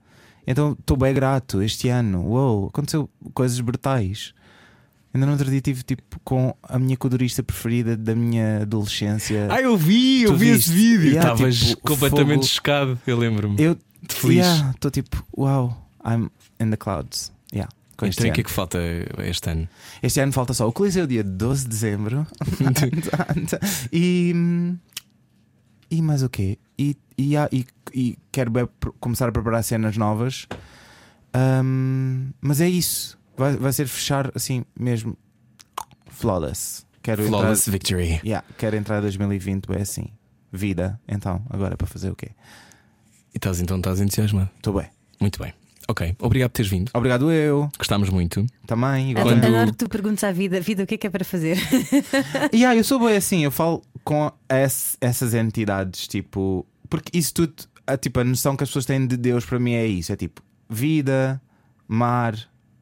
[0.45, 2.21] Então estou bem grato este ano.
[2.27, 4.33] Uou, aconteceu coisas brutais.
[5.13, 9.47] Ainda no outro dia estive tipo, com a minha codurista preferida da minha adolescência.
[9.51, 10.69] Ah, eu vi, eu Tu vi viste?
[10.71, 11.11] esse vídeo.
[11.11, 12.47] Yeah, Estavas tipo, completamente fogo.
[12.47, 13.61] chocado, eu lembro-me.
[13.61, 13.77] eu
[14.09, 14.45] feliz.
[14.73, 17.31] Estou tipo, uau, I'm in the clouds.
[17.53, 18.79] Yeah, com Então, o que é que falta
[19.19, 19.69] este ano?
[20.01, 22.25] Este ano falta só o Coliseu, dia 12 de dezembro.
[23.93, 24.33] e.
[25.91, 26.57] E mais o quê?
[26.75, 28.51] E, e, há- e, e quero
[28.99, 30.47] começar a preparar cenas novas.
[31.33, 33.15] Ahm, mas é isso.
[33.37, 35.17] Vai, vai ser fechar assim mesmo.
[36.07, 36.85] Flawless.
[37.01, 37.71] Quero Flawless entrar.
[37.71, 38.21] Victory.
[38.23, 40.05] Yeah, quero entrar em 2020, é assim.
[40.51, 40.99] Vida.
[41.07, 42.29] Então, agora para fazer o quê?
[43.33, 44.49] E estás então estás entusiasmado.
[44.57, 44.87] Estou bem.
[45.19, 45.53] Muito bem.
[45.89, 46.89] Ok, obrigado por teres vindo.
[46.93, 47.69] Obrigado, eu.
[47.77, 48.45] Gostámos muito.
[48.65, 49.11] Também.
[49.11, 49.25] igual.
[49.25, 51.57] Quando- Adoro que tu perguntes à vida, vida, o que é que é para fazer?
[52.53, 57.53] Yeah, eu sou bem assim, eu falo com ess- essas entidades, tipo, porque isso tudo,
[57.85, 60.15] a, tipo, a noção que as pessoas têm de Deus para mim é isso: é
[60.15, 61.41] tipo vida,
[61.85, 62.33] mar,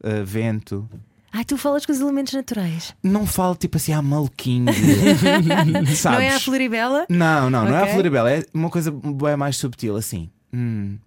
[0.02, 0.88] eh, vento.
[1.32, 2.94] Ai, tu falas com os elementos naturais.
[3.02, 4.66] Não falo tipo assim, ah, maluquinho.
[5.96, 6.04] Sabes?
[6.04, 7.06] Não é a Floribela?
[7.08, 7.86] Não, não, não é a.
[7.86, 10.28] Floribela, é uma coisa bem mais subtil, assim.
[10.52, 10.98] Hum,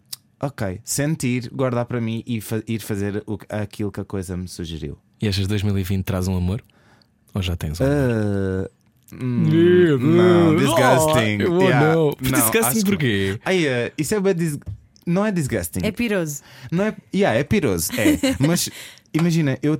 [0.42, 4.36] ok, sentir, guardar para mim e fa- ir fazer o, que- aquilo que a coisa
[4.36, 4.98] me sugeriu.
[5.22, 6.64] E achas 2020 traz um amor?
[7.34, 7.96] Ou já tens um amor?
[8.00, 11.44] Uh, hum, não, disgusting.
[11.48, 12.06] Oh, Yeah, não.
[12.06, 13.40] não, disgusting que- porquê?
[13.46, 14.58] Ai, eh, isso é bem dis...
[15.06, 15.80] Não é disgusting.
[15.84, 16.42] É piroso.
[16.72, 16.96] Não é...
[17.14, 17.92] Yeah, é piroso.
[17.94, 18.36] É.
[18.46, 18.70] Mas
[19.14, 19.80] imagina, eu.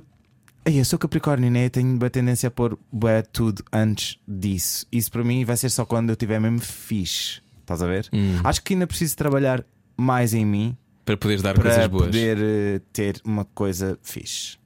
[0.64, 1.66] Eu sou Capricórnio, né?
[1.66, 4.84] Eu tenho uma tendência a pôr bué tudo antes disso.
[4.90, 7.40] Isso para mim vai ser só quando eu tiver mesmo fixe.
[7.60, 8.08] Estás a ver?
[8.12, 8.40] Hum.
[8.42, 9.64] Acho que ainda preciso trabalhar
[9.96, 12.06] mais em mim Para poderes dar para coisas boas.
[12.06, 14.56] poder eh, ter uma coisa fixe.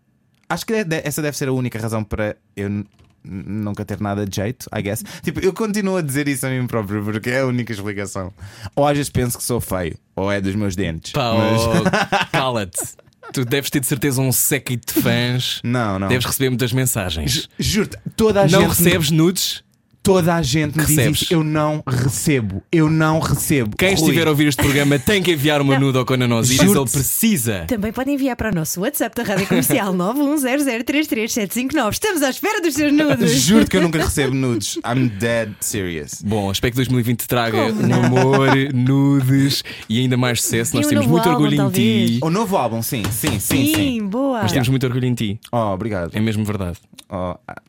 [0.48, 2.82] Acho que de- essa deve ser a única razão para eu
[3.24, 5.04] nunca ter nada de jeito, I guess.
[5.22, 8.32] Tipo, eu continuo a dizer isso a mim próprio porque é a única explicação.
[8.74, 11.12] Ou às vezes penso que sou feio, ou é dos meus dentes.
[11.12, 12.78] Pá, Mas- oh, cala-te.
[13.32, 15.60] Tu deves ter de certeza um séquito de fãs.
[15.62, 16.08] Não, não.
[16.08, 17.30] Deves receber muitas mensagens.
[17.32, 18.68] Ju- Juro-te, toda a Não gente.
[18.70, 19.62] recebes nudes?
[20.02, 21.22] Toda a gente me diz Recebes?
[21.22, 21.34] isso.
[21.34, 22.62] Eu não recebo.
[22.72, 23.76] Eu não recebo.
[23.76, 26.62] Quem Rui, estiver a ouvir este programa tem que enviar uma nude ao Conan Osiris,
[26.62, 26.78] Juro-te.
[26.96, 27.64] ele precisa.
[27.68, 29.92] Também podem enviar para o nosso WhatsApp da Rádio Comercial
[30.94, 31.92] 910033759.
[31.92, 33.32] Estamos à espera dos seus nudes.
[33.42, 34.76] Juro que eu nunca recebo nudes.
[34.86, 36.22] I'm dead serious.
[36.22, 40.74] Bom, espero que 2020 traga um amor, nudes e ainda mais sucesso.
[40.76, 41.82] Nós E um temos novo muito álbum, orgulho em ti.
[42.16, 42.18] talvez.
[42.22, 44.06] O novo álbum, sim, sim, sim, sim.
[44.06, 44.42] boa.
[44.42, 45.38] Nós temos muito orgulho em ti.
[45.52, 46.10] Oh, obrigado.
[46.14, 46.78] É mesmo verdade.
[47.08, 47.62] Oh, ah,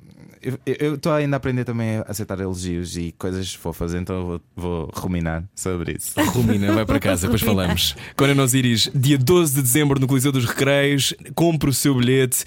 [0.65, 4.41] eu estou ainda a aprender também a aceitar elogios e coisas fofas, então eu vou,
[4.55, 6.13] vou ruminar sobre isso.
[6.31, 7.95] Romina, vai para casa, depois falamos.
[8.15, 11.13] Conan Osiris, dia 12 de dezembro no Coliseu dos Recreios.
[11.35, 12.43] Compre o seu bilhete.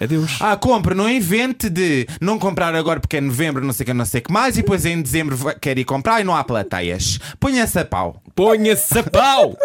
[0.00, 0.38] Adeus.
[0.40, 3.92] Ah, compre, não invente de não comprar agora porque é novembro, não sei o que,
[3.94, 6.42] não sei o que mais, e depois em dezembro quer ir comprar e não há
[6.42, 7.18] plateias.
[7.38, 8.22] Ponha-se a pau.
[8.34, 9.56] Ponha-se a pau!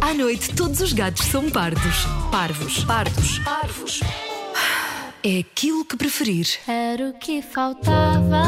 [0.00, 2.06] À noite, todos os gatos são pardos.
[2.30, 2.84] Parvos.
[2.84, 3.38] Pardos.
[3.40, 4.00] Parvos
[5.22, 6.46] é aquilo que preferir.
[6.66, 8.42] Era o que faltava.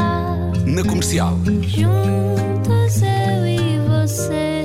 [0.65, 1.37] Na comercial.
[1.61, 4.62] Juntos eu e você.